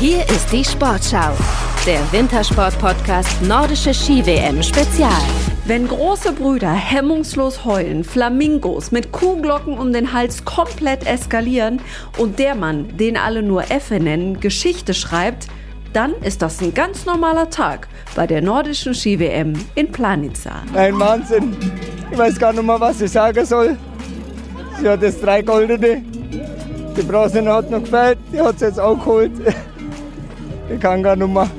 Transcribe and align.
Hier 0.00 0.20
ist 0.30 0.50
die 0.50 0.64
Sportschau, 0.64 1.32
der 1.86 2.00
Wintersport-Podcast 2.10 3.42
Nordische 3.42 3.92
Ski-WM 3.92 4.62
Spezial. 4.62 5.12
Wenn 5.66 5.86
große 5.86 6.32
Brüder 6.32 6.72
hemmungslos 6.72 7.66
heulen, 7.66 8.02
Flamingos 8.02 8.92
mit 8.92 9.12
Kuhglocken 9.12 9.76
um 9.76 9.92
den 9.92 10.14
Hals 10.14 10.42
komplett 10.46 11.06
eskalieren 11.06 11.82
und 12.16 12.38
der 12.38 12.54
Mann, 12.54 12.96
den 12.96 13.18
alle 13.18 13.42
nur 13.42 13.70
Effe 13.70 14.00
nennen, 14.00 14.40
Geschichte 14.40 14.94
schreibt, 14.94 15.48
dann 15.92 16.14
ist 16.22 16.40
das 16.40 16.62
ein 16.62 16.72
ganz 16.72 17.04
normaler 17.04 17.50
Tag 17.50 17.86
bei 18.16 18.26
der 18.26 18.40
nordischen 18.40 18.94
Ski-WM 18.94 19.52
in 19.74 19.92
Planica. 19.92 20.62
Ein 20.72 20.98
Wahnsinn. 20.98 21.54
Ich 22.10 22.16
weiß 22.16 22.38
gar 22.38 22.54
nicht 22.54 22.64
mehr, 22.64 22.80
was 22.80 23.02
ich 23.02 23.10
sagen 23.10 23.44
soll. 23.44 23.76
Sie 24.80 24.88
hat 24.88 25.02
das 25.02 25.20
drei 25.20 25.42
Goldene. 25.42 26.02
Die 26.96 27.02
Bronze 27.02 27.44
hat 27.44 27.70
noch 27.70 27.82
gefällt. 27.82 28.18
Die 28.32 28.40
hat 28.40 28.54
es 28.54 28.62
jetzt 28.62 28.80
auch 28.80 28.98
geholt. 28.98 29.32
Ich 30.72 30.80
kann 30.80 31.02
gar 31.02 31.16
nicht 31.16 31.28
mehr. 31.28 31.50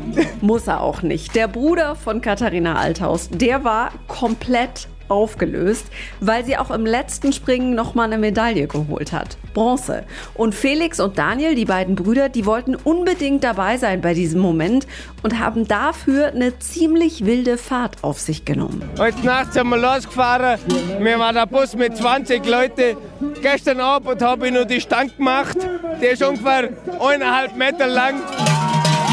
Muss 0.42 0.68
er 0.68 0.82
auch 0.82 1.02
nicht. 1.02 1.36
Der 1.36 1.48
Bruder 1.48 1.96
von 1.96 2.22
Katharina 2.22 2.76
Althaus, 2.76 3.30
der 3.30 3.64
war 3.64 3.92
komplett 4.08 4.88
aufgelöst, 5.12 5.88
weil 6.22 6.46
sie 6.46 6.58
auch 6.58 6.72
im 6.72 6.86
letzten 6.86 7.34
Springen 7.34 7.76
nochmal 7.76 8.06
eine 8.06 8.18
Medaille 8.18 8.68
geholt 8.68 9.12
hat. 9.12 9.38
Bronze. 9.54 10.06
Und 10.34 10.56
Felix 10.56 11.02
und 11.02 11.18
Daniel, 11.18 11.56
die 11.56 11.66
beiden 11.66 11.96
Brüder, 11.96 12.30
die 12.30 12.46
wollten 12.46 12.76
unbedingt 12.76 13.44
dabei 13.44 13.78
sein 13.78 14.00
bei 14.00 14.14
diesem 14.14 14.40
Moment 14.40 14.88
und 15.22 15.40
haben 15.40 15.68
dafür 15.68 16.28
eine 16.28 16.58
ziemlich 16.60 17.26
wilde 17.26 17.58
Fahrt 17.58 17.98
auf 18.04 18.20
sich 18.20 18.46
genommen. 18.46 18.82
Heute 18.98 19.26
Nacht 19.26 19.54
sind 19.54 19.68
wir 19.68 19.78
losgefahren. 19.78 20.58
Wir 21.00 21.20
waren 21.20 21.36
der 21.36 21.46
Bus 21.46 21.76
mit 21.76 21.98
20 21.98 22.46
Leuten. 22.48 22.96
Gestern 23.42 23.82
Abend 23.82 24.22
habe 24.22 24.48
ich 24.48 24.54
noch 24.54 24.66
die 24.66 24.80
Stange 24.80 25.12
gemacht. 25.12 25.58
Die 26.02 26.06
ist 26.06 26.24
ungefähr 26.24 26.70
eineinhalb 27.02 27.58
Meter 27.58 27.88
lang. 27.88 28.22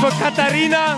Von 0.01 0.11
Katharina. 0.21 0.97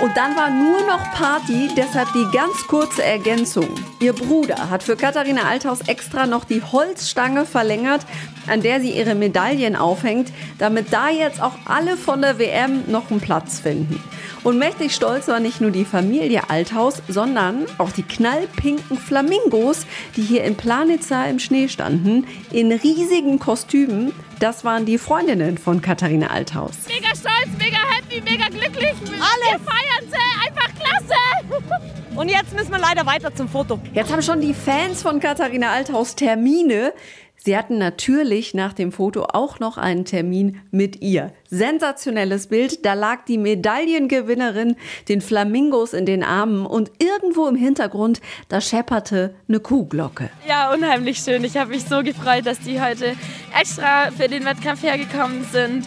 Und 0.00 0.16
dann 0.16 0.36
war 0.36 0.50
nur 0.50 0.86
noch 0.86 1.12
Party, 1.12 1.70
deshalb 1.76 2.08
die 2.12 2.26
ganz 2.32 2.66
kurze 2.68 3.02
Ergänzung. 3.02 3.68
Ihr 4.00 4.12
Bruder 4.12 4.70
hat 4.70 4.82
für 4.82 4.94
Katharina 4.94 5.42
Althaus 5.42 5.80
extra 5.88 6.26
noch 6.26 6.44
die 6.44 6.62
Holzstange 6.62 7.46
verlängert, 7.46 8.02
an 8.46 8.60
der 8.60 8.80
sie 8.80 8.90
ihre 8.90 9.14
Medaillen 9.14 9.76
aufhängt, 9.76 10.30
damit 10.58 10.92
da 10.92 11.08
jetzt 11.08 11.42
auch 11.42 11.54
alle 11.64 11.96
von 11.96 12.20
der 12.20 12.38
WM 12.38 12.84
noch 12.86 13.10
einen 13.10 13.20
Platz 13.20 13.60
finden. 13.60 14.00
Und 14.44 14.58
mächtig 14.58 14.94
stolz 14.94 15.26
war 15.26 15.40
nicht 15.40 15.60
nur 15.60 15.70
die 15.70 15.84
Familie 15.84 16.48
Althaus, 16.48 17.02
sondern 17.08 17.64
auch 17.78 17.90
die 17.90 18.04
knallpinken 18.04 18.98
Flamingos, 18.98 19.86
die 20.16 20.22
hier 20.22 20.44
in 20.44 20.54
Planitza 20.54 21.24
im 21.24 21.38
Schnee 21.38 21.68
standen, 21.68 22.26
in 22.52 22.70
riesigen 22.70 23.38
Kostümen. 23.38 24.12
Das 24.40 24.64
waren 24.64 24.86
die 24.86 24.98
Freundinnen 24.98 25.58
von 25.58 25.80
Katharina 25.82 26.28
Althaus. 26.28 26.70
Mega 26.86 27.08
stolz, 27.08 27.48
mega 27.58 27.78
happy, 27.90 28.20
mega 28.20 28.46
glücklich. 28.48 28.94
Alle 29.04 29.58
feiern 29.58 30.08
sie, 30.08 30.46
einfach 30.46 30.68
klasse. 30.78 31.74
Und 32.14 32.28
jetzt 32.28 32.54
müssen 32.54 32.70
wir 32.70 32.78
leider 32.78 33.04
weiter 33.04 33.34
zum 33.34 33.48
Foto. 33.48 33.80
Jetzt 33.92 34.12
haben 34.12 34.22
schon 34.22 34.40
die 34.40 34.54
Fans 34.54 35.02
von 35.02 35.18
Katharina 35.18 35.72
Althaus 35.72 36.14
Termine. 36.14 36.92
Sie 37.40 37.56
hatten 37.56 37.78
natürlich 37.78 38.52
nach 38.52 38.72
dem 38.72 38.90
Foto 38.90 39.22
auch 39.32 39.60
noch 39.60 39.78
einen 39.78 40.04
Termin 40.04 40.60
mit 40.70 41.00
ihr. 41.02 41.32
Sensationelles 41.48 42.48
Bild, 42.48 42.84
da 42.84 42.94
lag 42.94 43.24
die 43.26 43.38
Medaillengewinnerin 43.38 44.76
den 45.08 45.20
Flamingos 45.20 45.92
in 45.92 46.04
den 46.04 46.24
Armen 46.24 46.66
und 46.66 46.90
irgendwo 46.98 47.46
im 47.46 47.54
Hintergrund, 47.54 48.20
da 48.48 48.60
schepperte 48.60 49.34
eine 49.48 49.60
Kuhglocke. 49.60 50.30
Ja, 50.48 50.74
unheimlich 50.74 51.18
schön. 51.18 51.44
Ich 51.44 51.56
habe 51.56 51.70
mich 51.70 51.84
so 51.84 52.02
gefreut, 52.02 52.44
dass 52.44 52.58
die 52.60 52.80
heute 52.80 53.14
extra 53.58 54.10
für 54.10 54.28
den 54.28 54.44
Wettkampf 54.44 54.82
hergekommen 54.82 55.44
sind, 55.52 55.86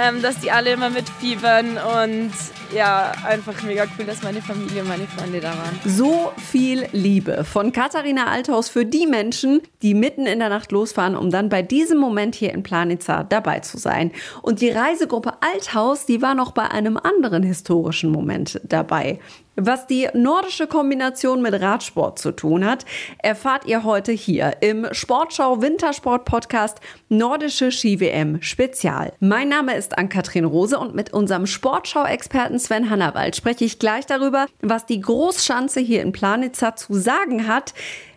ähm, 0.00 0.22
dass 0.22 0.38
die 0.40 0.52
alle 0.52 0.72
immer 0.72 0.90
mitfiebern 0.90 1.76
und 1.76 2.32
ja, 2.72 3.12
einfach 3.26 3.62
mega 3.62 3.84
cool, 3.98 4.04
dass 4.04 4.22
meine 4.22 4.40
Familie 4.40 4.82
und 4.82 4.88
meine 4.88 5.06
Freunde 5.06 5.40
da 5.40 5.50
waren. 5.50 5.78
So 5.84 6.32
viel 6.50 6.86
Liebe 6.92 7.44
von 7.44 7.72
Katharina 7.72 8.26
Althaus 8.26 8.68
für 8.68 8.84
die 8.84 9.06
Menschen, 9.06 9.62
die 9.82 9.94
mitten 9.94 10.26
in 10.26 10.38
der 10.38 10.48
Nacht 10.48 10.72
losfahren, 10.72 11.16
um 11.16 11.30
dann 11.30 11.48
bei 11.48 11.62
diesem 11.62 11.98
Moment 11.98 12.34
hier 12.34 12.52
in 12.52 12.62
Planitza 12.62 13.24
dabei 13.24 13.60
zu 13.60 13.78
sein. 13.78 14.12
Und 14.42 14.60
die 14.60 14.70
Reisegruppe 14.70 15.34
Althaus, 15.40 16.06
die 16.06 16.22
war 16.22 16.34
noch 16.34 16.52
bei 16.52 16.70
einem 16.70 16.96
anderen 16.96 17.42
historischen 17.42 18.10
Moment 18.10 18.60
dabei. 18.64 19.18
Was 19.56 19.86
die 19.86 20.08
nordische 20.14 20.66
Kombination 20.66 21.40
mit 21.40 21.54
Radsport 21.54 22.18
zu 22.18 22.32
tun 22.32 22.64
hat, 22.64 22.84
erfahrt 23.18 23.66
ihr 23.66 23.84
heute 23.84 24.10
hier 24.10 24.56
im 24.60 24.88
Sportschau 24.90 25.62
Wintersport 25.62 26.24
Podcast 26.24 26.80
Nordische 27.08 27.70
Ski-WM 27.70 28.42
Spezial. 28.42 29.12
Mein 29.20 29.48
Name 29.48 29.76
ist 29.76 29.96
Ann-Kathrin 29.96 30.44
Rose 30.44 30.76
und 30.76 30.96
mit 30.96 31.12
unserem 31.12 31.46
Sportschau-Experten 31.46 32.53
Sven 32.58 32.90
Hannawald 32.90 33.36
spreche 33.36 33.64
ich 33.64 33.78
gleich 33.78 34.06
darüber, 34.06 34.46
was 34.60 34.86
die 34.86 35.00
Großschanze 35.00 35.80
hier 35.80 36.02
in 36.02 36.12
Planitza 36.12 36.76
zu 36.76 36.94
sagen 36.94 37.46
hat, 37.46 37.74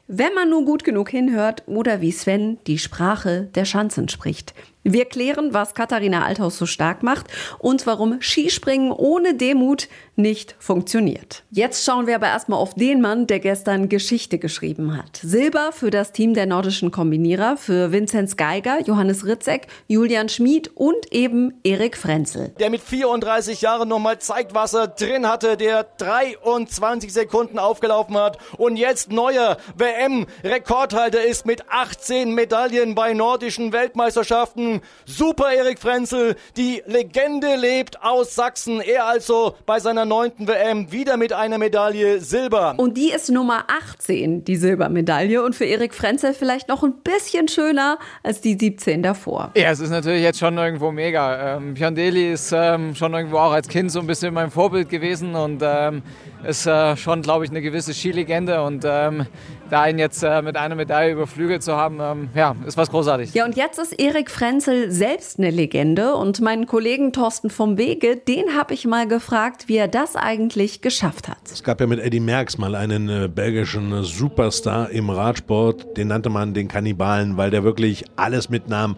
wenn 0.08 0.34
man 0.34 0.50
nur 0.50 0.64
gut 0.64 0.84
genug 0.84 1.10
hinhört 1.10 1.64
oder 1.68 2.02
wie 2.02 2.12
Sven 2.12 2.58
die 2.66 2.78
Sprache 2.78 3.50
der 3.56 3.66
Schanzen 3.66 4.08
spricht. 4.08 4.54
Wir 4.90 5.04
klären, 5.04 5.54
was 5.54 5.74
Katharina 5.74 6.24
Althaus 6.24 6.58
so 6.58 6.66
stark 6.66 7.04
macht 7.04 7.26
und 7.60 7.86
warum 7.86 8.22
Skispringen 8.22 8.94
ohne 8.94 9.34
Demut 9.34 9.90
nicht 10.16 10.56
funktioniert. 10.60 11.44
Jetzt 11.52 11.86
schauen 11.86 12.08
wir 12.08 12.16
aber 12.16 12.28
erstmal 12.28 12.58
auf 12.58 12.74
den 12.74 13.02
Mann, 13.02 13.28
der 13.28 13.40
gestern 13.40 13.90
Geschichte 13.90 14.40
geschrieben 14.40 14.98
hat. 14.98 15.18
Silber 15.22 15.72
für 15.74 15.92
das 15.92 16.14
Team 16.14 16.34
der 16.34 16.46
nordischen 16.46 16.90
Kombinierer, 16.90 17.58
für 17.58 17.92
Vinzenz 17.92 18.38
Geiger, 18.38 18.82
Johannes 18.82 19.26
Ritzek, 19.26 19.68
Julian 19.88 20.30
Schmid 20.30 20.72
und 20.74 21.12
eben 21.12 21.54
Erik 21.64 21.98
Frenzel. 21.98 22.54
Der 22.58 22.70
mit 22.70 22.82
34 22.82 23.62
Jahren 23.62 23.90
nochmal 23.90 24.20
zeigt, 24.20 24.56
was 24.56 24.74
er 24.74 24.88
drin 24.88 25.28
hatte, 25.28 25.58
der 25.58 25.84
23 25.84 27.14
Sekunden 27.14 27.60
aufgelaufen 27.60 28.18
hat 28.18 28.38
und 28.58 28.78
jetzt 28.78 29.12
neuer 29.12 29.58
WM-Rekordhalter 29.76 31.24
ist 31.24 31.46
mit 31.46 31.70
18 31.70 32.34
Medaillen 32.34 32.96
bei 32.96 33.14
nordischen 33.14 33.74
Weltmeisterschaften. 33.74 34.77
Super 35.06 35.52
Erik 35.52 35.80
Frenzel, 35.80 36.36
die 36.56 36.82
Legende 36.86 37.56
lebt 37.56 38.02
aus 38.04 38.36
Sachsen. 38.36 38.82
Er 38.82 39.06
also 39.06 39.56
bei 39.66 39.80
seiner 39.80 40.06
neunten 40.06 40.48
WM 40.48 40.92
wieder 40.92 41.18
mit 41.18 41.34
einer 41.34 41.58
Medaille 41.58 42.20
Silber. 42.20 42.76
Und 42.78 42.98
die 42.98 43.12
ist 43.12 43.30
Nummer 43.30 43.66
18, 43.68 44.44
die 44.44 44.56
Silbermedaille. 44.56 45.44
Und 45.44 45.56
für 45.56 45.66
Erik 45.66 45.94
Frenzel 45.94 46.34
vielleicht 46.34 46.68
noch 46.68 46.84
ein 46.84 46.96
bisschen 47.02 47.48
schöner 47.48 47.98
als 48.24 48.42
die 48.42 48.58
17 48.60 49.04
davor. 49.04 49.52
Ja, 49.56 49.72
es 49.72 49.80
ist 49.80 49.90
natürlich 49.90 50.24
jetzt 50.24 50.40
schon 50.40 50.58
irgendwo 50.58 50.92
mega. 50.92 51.58
Ähm, 51.58 51.74
Piandelli 51.74 52.34
ist 52.34 52.52
ähm, 52.52 52.96
schon 52.96 53.14
irgendwo 53.14 53.38
auch 53.38 53.52
als 53.52 53.68
Kind 53.68 53.92
so 53.92 54.00
ein 54.00 54.08
bisschen 54.08 54.34
mein 54.34 54.52
Vorbild 54.52 54.90
gewesen 54.90 55.36
und 55.36 55.62
ähm, 55.64 56.02
ist 56.46 56.66
äh, 56.66 56.96
schon, 56.98 57.22
glaube 57.22 57.46
ich, 57.46 57.52
eine 57.52 57.62
gewisse 57.62 57.94
Skilegende. 57.94 58.64
Und 58.64 58.84
ähm, 58.88 59.26
da 59.70 59.88
ihn 59.88 60.00
jetzt 60.00 60.24
äh, 60.24 60.42
mit 60.42 60.58
einer 60.58 60.76
Medaille 60.76 61.14
überflügelt 61.14 61.64
zu 61.64 61.76
haben, 61.76 62.00
ähm, 62.02 62.30
ja, 62.34 62.56
ist 62.66 62.78
was 62.78 62.90
großartig. 62.90 63.34
Ja, 63.34 63.46
und 63.46 63.56
jetzt 63.56 63.80
ist 63.80 63.94
Erik 63.94 64.30
Frenzel 64.30 64.92
selbst 64.92 65.40
eine 65.40 65.52
Legende. 65.52 66.16
Und 66.16 66.42
meinen 66.42 66.66
Kollegen 66.66 67.14
Thorsten 67.14 67.50
vom 67.50 67.78
Wege, 67.78 68.18
den 68.18 68.56
habe 68.58 68.74
ich 68.74 68.86
mal 68.86 69.08
gefragt, 69.08 69.68
wie 69.68 69.78
er 69.78 69.88
das 69.88 70.16
eigentlich 70.16 70.82
geschafft 70.82 71.28
hat. 71.28 71.38
Es 71.52 71.64
gab 71.64 71.80
ja 71.80 71.88
mit 71.88 72.00
Eddie 72.00 72.20
Merckx 72.20 72.58
mal 72.58 72.76
einen 72.76 73.10
äh, 73.10 73.28
belgischen 73.28 74.04
Superstar 74.04 74.90
im 74.90 75.10
Radsport. 75.10 75.98
Den 75.98 76.08
nannte 76.10 76.30
man 76.30 76.54
den 76.54 76.68
Kannibalen, 76.68 77.38
weil 77.38 77.52
der 77.52 77.64
wirklich 77.64 78.06
alles 78.16 78.50
mitnahm 78.50 78.98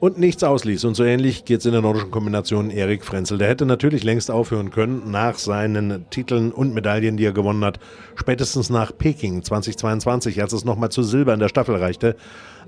und 0.00 0.18
nichts 0.18 0.42
ausließ. 0.42 0.84
Und 0.84 0.94
so 0.94 1.04
ähnlich 1.04 1.44
geht 1.44 1.60
es 1.60 1.66
in 1.66 1.72
der 1.72 1.82
nordischen 1.82 2.10
Kombination 2.10 2.70
Erik 2.70 3.04
Frenzel. 3.04 3.38
Der 3.38 3.48
hätte 3.48 3.66
natürlich 3.66 4.04
längst 4.04 4.30
aufhören 4.30 4.70
können 4.70 5.10
nach 5.10 5.38
seinen 5.38 6.08
Titeln 6.10 6.52
und 6.52 6.74
Medaillen, 6.74 7.16
die 7.16 7.24
er 7.24 7.32
gewonnen 7.32 7.64
hat. 7.64 7.78
Spätestens 8.14 8.70
nach 8.70 8.96
Peking 8.96 9.42
2022, 9.42 10.40
als 10.42 10.52
es 10.52 10.64
nochmal 10.64 10.90
zu 10.90 11.02
Silber 11.02 11.34
in 11.34 11.40
der 11.40 11.48
Staffel 11.48 11.76
reichte. 11.76 12.16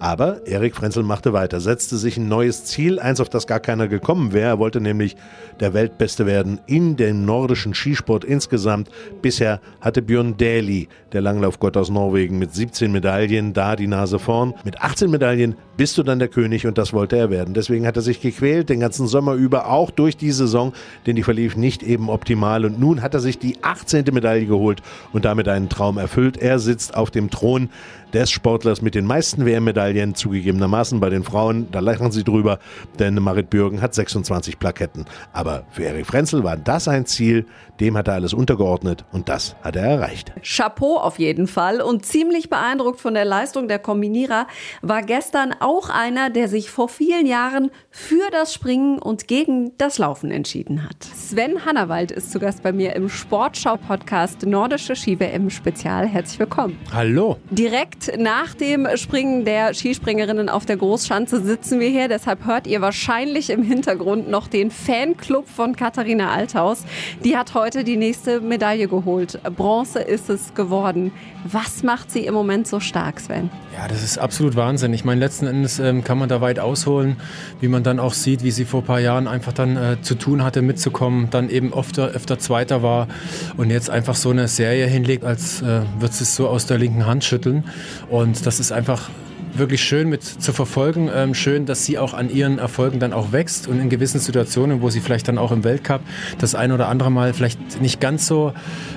Aber 0.00 0.46
Erik 0.46 0.76
Frenzel 0.76 1.02
machte 1.02 1.32
weiter, 1.32 1.60
setzte 1.60 1.96
sich 1.96 2.16
ein 2.16 2.28
neues 2.28 2.64
Ziel, 2.64 3.00
eins, 3.00 3.20
auf 3.20 3.28
das 3.28 3.48
gar 3.48 3.58
keiner 3.58 3.88
gekommen 3.88 4.32
wäre. 4.32 4.50
Er 4.50 4.58
wollte 4.58 4.80
nämlich 4.80 5.16
der 5.58 5.74
Weltbeste 5.74 6.24
werden 6.24 6.60
in 6.66 6.96
dem 6.96 7.24
nordischen 7.24 7.74
Skisport 7.74 8.24
insgesamt. 8.24 8.90
Bisher 9.22 9.60
hatte 9.80 10.00
Björn 10.02 10.36
Dähli, 10.36 10.88
der 11.12 11.20
Langlaufgott 11.20 11.76
aus 11.76 11.90
Norwegen, 11.90 12.38
mit 12.38 12.54
17 12.54 12.92
Medaillen 12.92 13.52
da 13.54 13.74
die 13.74 13.88
Nase 13.88 14.20
vorn. 14.20 14.54
Mit 14.64 14.80
18 14.80 15.10
Medaillen 15.10 15.56
bist 15.76 15.98
du 15.98 16.04
dann 16.04 16.20
der 16.20 16.28
König 16.28 16.66
und 16.66 16.78
das 16.78 16.92
wollte 16.92 17.16
er 17.16 17.30
werden. 17.30 17.54
Deswegen 17.54 17.86
hat 17.86 17.96
er 17.96 18.02
sich 18.02 18.20
gequält, 18.20 18.68
den 18.68 18.80
ganzen 18.80 19.08
Sommer 19.08 19.34
über, 19.34 19.68
auch 19.68 19.90
durch 19.90 20.16
die 20.16 20.32
Saison, 20.32 20.72
denn 21.06 21.16
die 21.16 21.22
verlief 21.24 21.56
nicht 21.56 21.82
eben 21.82 22.08
optimal. 22.08 22.64
Und 22.64 22.78
nun 22.78 23.02
hat 23.02 23.14
er 23.14 23.20
sich 23.20 23.38
die 23.38 23.56
18. 23.62 24.04
Medaille 24.12 24.46
geholt 24.46 24.80
und 25.12 25.24
damit 25.24 25.48
einen 25.48 25.68
Traum 25.68 25.98
erfüllt. 25.98 26.36
Er 26.36 26.60
sitzt 26.60 26.96
auf 26.96 27.10
dem 27.10 27.30
Thron 27.30 27.70
des 28.12 28.30
Sportlers 28.30 28.82
mit 28.82 28.94
den 28.94 29.04
meisten 29.04 29.44
WM-Medaillen, 29.44 30.14
zugegebenermaßen 30.14 31.00
bei 31.00 31.10
den 31.10 31.24
Frauen, 31.24 31.70
da 31.70 31.80
lachen 31.80 32.10
sie 32.10 32.24
drüber, 32.24 32.58
denn 32.98 33.14
Marit 33.14 33.50
Bürgen 33.50 33.82
hat 33.82 33.94
26 33.94 34.58
Plaketten. 34.58 35.04
Aber 35.32 35.64
für 35.70 35.84
Erik 35.84 36.06
Frenzel 36.06 36.44
war 36.44 36.56
das 36.56 36.88
ein 36.88 37.06
Ziel, 37.06 37.46
dem 37.80 37.96
hat 37.96 38.08
er 38.08 38.14
alles 38.14 38.32
untergeordnet 38.32 39.04
und 39.12 39.28
das 39.28 39.56
hat 39.62 39.76
er 39.76 39.84
erreicht. 39.84 40.32
Chapeau 40.42 40.96
auf 40.96 41.18
jeden 41.18 41.46
Fall 41.46 41.80
und 41.80 42.06
ziemlich 42.06 42.50
beeindruckt 42.50 43.00
von 43.00 43.14
der 43.14 43.24
Leistung 43.24 43.68
der 43.68 43.78
Kombinierer 43.78 44.46
war 44.82 45.02
gestern 45.02 45.54
auch 45.60 45.90
einer, 45.90 46.30
der 46.30 46.48
sich 46.48 46.70
vor 46.70 46.88
vielen 46.88 47.26
Jahren 47.26 47.70
für 47.90 48.30
das 48.32 48.54
Springen 48.54 48.98
und 48.98 49.28
gegen 49.28 49.76
das 49.78 49.98
Laufen 49.98 50.30
entschieden 50.30 50.84
hat. 50.84 51.04
Sven 51.04 51.64
Hannawald 51.64 52.10
ist 52.10 52.32
zu 52.32 52.38
Gast 52.38 52.62
bei 52.62 52.72
mir 52.72 52.96
im 52.96 53.08
Sportschau-Podcast 53.08 54.46
Nordische 54.46 54.96
Ski-WM 54.96 55.50
Spezial. 55.50 56.06
Herzlich 56.06 56.38
willkommen. 56.38 56.78
Hallo. 56.92 57.36
Direkt 57.50 57.97
nach 58.18 58.54
dem 58.54 58.86
Springen 58.96 59.44
der 59.44 59.74
Skispringerinnen 59.74 60.48
auf 60.48 60.66
der 60.66 60.76
Großschanze 60.76 61.42
sitzen 61.42 61.80
wir 61.80 61.88
hier. 61.88 62.08
Deshalb 62.08 62.44
hört 62.46 62.66
ihr 62.66 62.80
wahrscheinlich 62.80 63.50
im 63.50 63.62
Hintergrund 63.62 64.28
noch 64.28 64.46
den 64.46 64.70
Fanclub 64.70 65.48
von 65.48 65.76
Katharina 65.76 66.30
Althaus. 66.30 66.84
Die 67.24 67.36
hat 67.36 67.54
heute 67.54 67.84
die 67.84 67.96
nächste 67.96 68.40
Medaille 68.40 68.88
geholt. 68.88 69.40
Bronze 69.56 70.00
ist 70.00 70.30
es 70.30 70.54
geworden. 70.54 71.12
Was 71.44 71.82
macht 71.82 72.10
sie 72.10 72.26
im 72.26 72.34
Moment 72.34 72.66
so 72.66 72.80
stark, 72.80 73.20
Sven? 73.20 73.50
Ja, 73.76 73.86
das 73.86 74.02
ist 74.02 74.18
absolut 74.18 74.56
Wahnsinn. 74.56 74.92
Ich 74.92 75.04
meine, 75.04 75.20
letzten 75.20 75.46
Endes 75.46 75.78
ähm, 75.78 76.02
kann 76.02 76.18
man 76.18 76.28
da 76.28 76.40
weit 76.40 76.58
ausholen, 76.58 77.16
wie 77.60 77.68
man 77.68 77.82
dann 77.82 78.00
auch 78.00 78.12
sieht, 78.12 78.42
wie 78.42 78.50
sie 78.50 78.64
vor 78.64 78.80
ein 78.80 78.86
paar 78.86 79.00
Jahren 79.00 79.28
einfach 79.28 79.52
dann 79.52 79.76
äh, 79.76 80.02
zu 80.02 80.16
tun 80.16 80.42
hatte, 80.42 80.62
mitzukommen, 80.62 81.28
dann 81.30 81.48
eben 81.48 81.72
öfter, 81.72 82.08
öfter 82.08 82.38
Zweiter 82.38 82.82
war 82.82 83.08
und 83.56 83.70
jetzt 83.70 83.88
einfach 83.88 84.16
so 84.16 84.30
eine 84.30 84.48
Serie 84.48 84.86
hinlegt, 84.86 85.24
als 85.24 85.62
äh, 85.62 85.82
sie 86.00 86.24
es 86.24 86.34
so 86.34 86.48
aus 86.48 86.66
der 86.66 86.78
linken 86.78 87.06
Hand 87.06 87.24
schütteln. 87.24 87.64
Und 88.08 88.46
das 88.46 88.60
ist 88.60 88.72
einfach 88.72 89.10
wirklich 89.54 89.82
schön 89.82 90.08
mit 90.08 90.22
zu 90.22 90.52
verfolgen. 90.52 91.10
Ähm, 91.14 91.34
schön, 91.34 91.66
dass 91.66 91.84
sie 91.84 91.98
auch 91.98 92.14
an 92.14 92.30
ihren 92.30 92.58
Erfolgen 92.58 93.00
dann 93.00 93.12
auch 93.12 93.32
wächst 93.32 93.68
und 93.68 93.80
in 93.80 93.88
gewissen 93.88 94.20
Situationen, 94.20 94.82
wo 94.82 94.90
sie 94.90 95.00
vielleicht 95.00 95.28
dann 95.28 95.38
auch 95.38 95.52
im 95.52 95.64
Weltcup 95.64 96.00
das 96.38 96.54
ein 96.54 96.72
oder 96.72 96.88
andere 96.88 97.10
Mal 97.10 97.34
vielleicht 97.34 97.80
nicht 97.80 98.00
ganz 98.00 98.26
so 98.26 98.52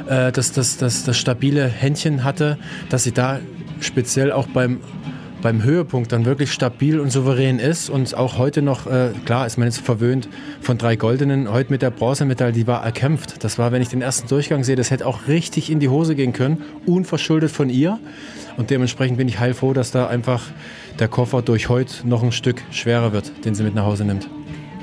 äh, 0.08 0.32
das, 0.32 0.52
das, 0.52 0.78
das, 0.78 1.04
das 1.04 1.18
stabile 1.18 1.68
Händchen 1.68 2.24
hatte, 2.24 2.58
dass 2.90 3.04
sie 3.04 3.12
da 3.12 3.40
speziell 3.80 4.32
auch 4.32 4.48
beim 4.48 4.80
beim 5.42 5.64
Höhepunkt 5.64 6.12
dann 6.12 6.26
wirklich 6.26 6.52
stabil 6.52 7.00
und 7.00 7.12
souverän 7.12 7.60
ist 7.60 7.90
und 7.90 8.16
auch 8.16 8.38
heute 8.38 8.62
noch, 8.62 8.86
äh, 8.86 9.10
klar 9.26 9.48
ist 9.48 9.58
man 9.58 9.68
jetzt 9.68 9.80
verwöhnt 9.80 10.30
von 10.62 10.78
drei 10.78 10.96
Goldenen, 10.96 11.52
heute 11.52 11.72
mit 11.72 11.82
der 11.82 11.90
Bronzemedaille, 11.90 12.54
die 12.54 12.68
war 12.68 12.84
erkämpft. 12.84 13.44
Das 13.44 13.58
war, 13.58 13.72
wenn 13.72 13.82
ich 13.82 13.90
den 13.90 14.02
ersten 14.02 14.28
Durchgang 14.28 14.64
sehe, 14.64 14.76
das 14.76 14.92
hätte 14.92 15.06
auch 15.06 15.28
richtig 15.28 15.72
in 15.72 15.80
die 15.80 15.90
Hose 15.90 16.16
gehen 16.16 16.34
können, 16.34 16.64
unverschuldet 16.86 17.52
von 17.52 17.70
ihr. 17.70 18.00
Und 18.57 18.69
dementsprechend 18.69 19.18
bin 19.18 19.27
ich 19.27 19.39
heilfroh, 19.39 19.74
dass 19.74 19.92
da 19.92 20.07
einfach 20.07 20.44
der 21.00 21.07
Koffer 21.07 21.42
durch 21.42 21.69
heute 21.69 22.07
noch 22.07 22.24
ein 22.24 22.31
Stück 22.31 22.62
schwerer 22.71 23.13
wird, 23.13 23.45
den 23.45 23.56
sie 23.56 23.63
mit 23.63 23.75
nach 23.75 23.86
Hause 23.86 24.06
nimmt. 24.06 24.27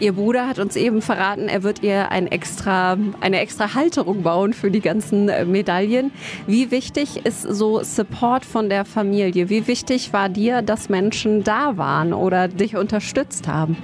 Ihr 0.01 0.13
Bruder 0.13 0.47
hat 0.47 0.61
uns 0.61 0.77
eben 0.77 1.03
verraten, 1.03 1.49
er 1.49 1.65
wird 1.65 1.83
ihr 1.83 2.13
ein 2.13 2.29
extra, 2.29 2.97
eine 3.21 3.41
extra 3.41 3.75
Halterung 3.75 4.23
bauen 4.23 4.53
für 4.53 4.71
die 4.71 4.81
ganzen 4.81 5.29
äh, 5.29 5.45
Medaillen. 5.45 6.13
Wie 6.47 6.71
wichtig 6.71 7.27
ist 7.27 7.43
so 7.43 7.83
Support 7.83 8.45
von 8.45 8.69
der 8.69 8.85
Familie? 8.85 9.49
Wie 9.49 9.67
wichtig 9.67 10.13
war 10.13 10.29
dir, 10.29 10.63
dass 10.63 10.89
Menschen 10.89 11.43
da 11.43 11.77
waren 11.77 12.13
oder 12.13 12.47
dich 12.47 12.77
unterstützt 12.77 13.49
haben? 13.49 13.77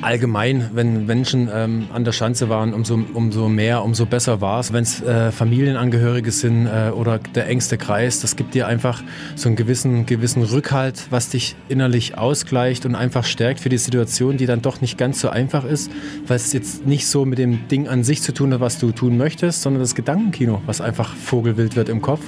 Allgemein, 0.00 0.70
wenn 0.72 1.04
Menschen 1.04 1.50
ähm, 1.52 1.88
an 1.92 2.04
der 2.04 2.12
Schanze 2.12 2.48
waren, 2.48 2.72
umso, 2.72 2.98
umso 3.12 3.48
mehr, 3.50 3.84
umso 3.84 4.06
besser 4.06 4.40
war 4.40 4.60
es. 4.60 4.72
Wenn 4.72 4.84
es 4.84 5.02
äh, 5.02 5.30
Familienangehörige 5.30 6.30
sind 6.30 6.68
äh, 6.68 6.90
oder 6.90 7.18
der 7.18 7.48
engste 7.48 7.76
Kreis, 7.76 8.20
das 8.20 8.36
gibt 8.36 8.54
dir 8.54 8.66
einfach 8.66 9.02
so 9.36 9.50
einen 9.50 9.56
gewissen, 9.56 10.06
gewissen 10.06 10.42
Rückhalt, 10.42 11.08
was 11.10 11.28
dich 11.28 11.54
innerlich 11.68 12.16
ausgleicht 12.16 12.86
und 12.86 12.94
einfach 12.94 13.24
stärkt 13.24 13.60
für 13.60 13.68
die 13.68 13.78
Situation, 13.78 14.38
die 14.38 14.46
dann 14.46 14.62
doch 14.62 14.80
nicht 14.80 14.96
ganz 14.96 15.20
so 15.20 15.28
einfach 15.28 15.49
einfach 15.52 15.68
ist, 15.68 15.90
weil 16.26 16.36
es 16.36 16.52
jetzt 16.52 16.86
nicht 16.86 17.06
so 17.06 17.24
mit 17.24 17.38
dem 17.38 17.66
Ding 17.68 17.88
an 17.88 18.04
sich 18.04 18.22
zu 18.22 18.32
tun 18.32 18.54
hat, 18.54 18.60
was 18.60 18.78
du 18.78 18.92
tun 18.92 19.16
möchtest, 19.16 19.62
sondern 19.62 19.82
das 19.82 19.94
Gedankenkino, 19.94 20.62
was 20.66 20.80
einfach 20.80 21.14
vogelwild 21.14 21.74
wird 21.76 21.88
im 21.88 22.00
Kopf 22.00 22.20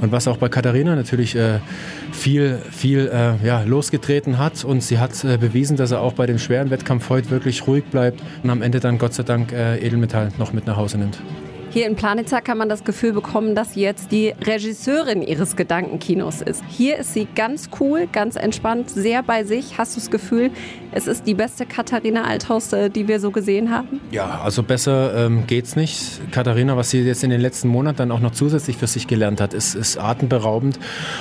und 0.00 0.10
was 0.10 0.26
auch 0.26 0.38
bei 0.38 0.48
Katharina 0.48 0.96
natürlich 0.96 1.36
äh, 1.36 1.60
viel, 2.12 2.58
viel 2.70 3.10
äh, 3.12 3.46
ja, 3.46 3.62
losgetreten 3.62 4.38
hat 4.38 4.64
und 4.64 4.82
sie 4.82 4.98
hat 4.98 5.24
äh, 5.24 5.38
bewiesen, 5.38 5.76
dass 5.76 5.92
er 5.92 6.00
auch 6.00 6.14
bei 6.14 6.26
dem 6.26 6.38
schweren 6.38 6.70
Wettkampf 6.70 7.08
heute 7.10 7.30
wirklich 7.30 7.66
ruhig 7.66 7.84
bleibt 7.84 8.20
und 8.42 8.50
am 8.50 8.62
Ende 8.62 8.80
dann 8.80 8.98
Gott 8.98 9.14
sei 9.14 9.22
Dank 9.22 9.52
äh, 9.52 9.78
Edelmetall 9.78 10.30
noch 10.38 10.52
mit 10.52 10.66
nach 10.66 10.76
Hause 10.76 10.98
nimmt. 10.98 11.18
Hier 11.74 11.88
in 11.88 11.96
Planitzer 11.96 12.40
kann 12.40 12.56
man 12.56 12.68
das 12.68 12.84
Gefühl 12.84 13.12
bekommen, 13.12 13.56
dass 13.56 13.72
sie 13.72 13.80
jetzt 13.80 14.12
die 14.12 14.32
Regisseurin 14.46 15.22
ihres 15.22 15.56
Gedankenkinos 15.56 16.40
ist. 16.40 16.62
Hier 16.68 16.98
ist 16.98 17.14
sie 17.14 17.26
ganz 17.34 17.68
cool, 17.80 18.06
ganz 18.12 18.36
entspannt, 18.36 18.90
sehr 18.90 19.24
bei 19.24 19.42
sich. 19.42 19.76
Hast 19.76 19.96
du 19.96 20.00
das 20.00 20.08
Gefühl, 20.08 20.52
es 20.92 21.08
ist 21.08 21.26
die 21.26 21.34
beste 21.34 21.66
Katharina 21.66 22.22
Althaus, 22.22 22.72
äh, 22.72 22.90
die 22.90 23.08
wir 23.08 23.18
so 23.18 23.32
gesehen 23.32 23.72
haben? 23.72 24.00
Ja, 24.12 24.40
also 24.44 24.62
besser 24.62 25.26
ähm, 25.26 25.48
geht's 25.48 25.74
nicht. 25.74 26.20
Katharina, 26.30 26.76
was 26.76 26.90
sie 26.90 27.00
jetzt 27.00 27.24
in 27.24 27.30
den 27.30 27.40
letzten 27.40 27.66
Monaten 27.66 27.96
dann 27.96 28.12
auch 28.12 28.20
noch 28.20 28.30
zusätzlich 28.30 28.76
für 28.76 28.86
sich 28.86 29.08
gelernt 29.08 29.40
hat, 29.40 29.52
ist, 29.52 29.74
ist 29.74 29.98
atemberaubend. 29.98 30.78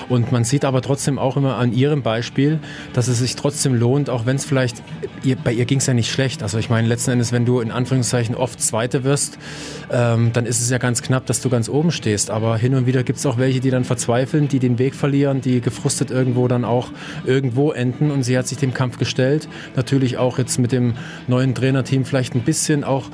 Und 0.08 0.32
man 0.32 0.44
sieht 0.44 0.66
aber 0.66 0.84
trotzdem 0.84 1.18
auch 1.18 1.36
immer 1.36 1.58
an 1.58 1.74
ihrem 1.74 2.04
Beispiel, 2.04 2.60
dass 2.94 3.08
es 3.08 3.18
sich 3.18 3.36
trotzdem 3.36 3.74
lohnt, 3.74 4.12
auch 4.12 4.28
wenn 4.28 4.36
es 4.36 4.46
vielleicht, 4.46 4.84
ihr, 5.24 5.36
bei 5.36 5.52
ihr 5.52 5.66
ging 5.66 5.80
es 5.80 5.88
ja 5.88 5.96
nicht 5.96 6.12
schlecht. 6.12 6.44
Also 6.44 6.60
ich 6.60 6.70
meine, 6.70 6.88
letzten 6.88 7.10
Endes, 7.10 7.32
wenn 7.32 7.48
du 7.48 7.60
in 7.60 7.72
Anführungszeichen 7.72 8.36
oft 8.36 8.62
Zweite 8.62 9.04
wirst, 9.04 9.40
ähm, 9.92 10.30
dann 10.34 10.43
ist 10.46 10.62
es 10.62 10.70
ja 10.70 10.78
ganz 10.78 11.02
knapp, 11.02 11.26
dass 11.26 11.42
du 11.42 11.50
ganz 11.50 11.70
oben 11.70 11.92
stehst. 11.92 12.30
Aber 12.30 12.58
hin 12.58 12.76
und 12.76 12.86
wieder 12.86 13.04
gibt 13.04 13.20
es 13.20 13.26
auch 13.26 13.38
welche, 13.38 13.60
die 13.60 13.70
dann 13.70 13.84
verzweifeln, 13.84 14.48
die 14.48 14.60
den 14.60 14.80
Weg 14.80 14.96
verlieren, 14.96 15.42
die 15.42 15.62
gefrustet 15.62 16.12
irgendwo 16.12 16.48
dann 16.48 16.66
auch 16.66 16.90
irgendwo 17.26 17.72
enden. 17.72 18.12
Und 18.12 18.24
sie 18.24 18.38
hat 18.38 18.48
sich 18.48 18.58
dem 18.58 18.74
Kampf 18.74 18.98
gestellt. 18.98 19.48
Natürlich 19.76 20.18
auch 20.18 20.38
jetzt 20.38 20.60
mit 20.60 20.72
dem 20.72 20.94
neuen 21.28 21.56
Trainerteam 21.56 22.06
vielleicht 22.06 22.36
ein 22.36 22.42
bisschen 22.42 22.84
auch 22.84 23.10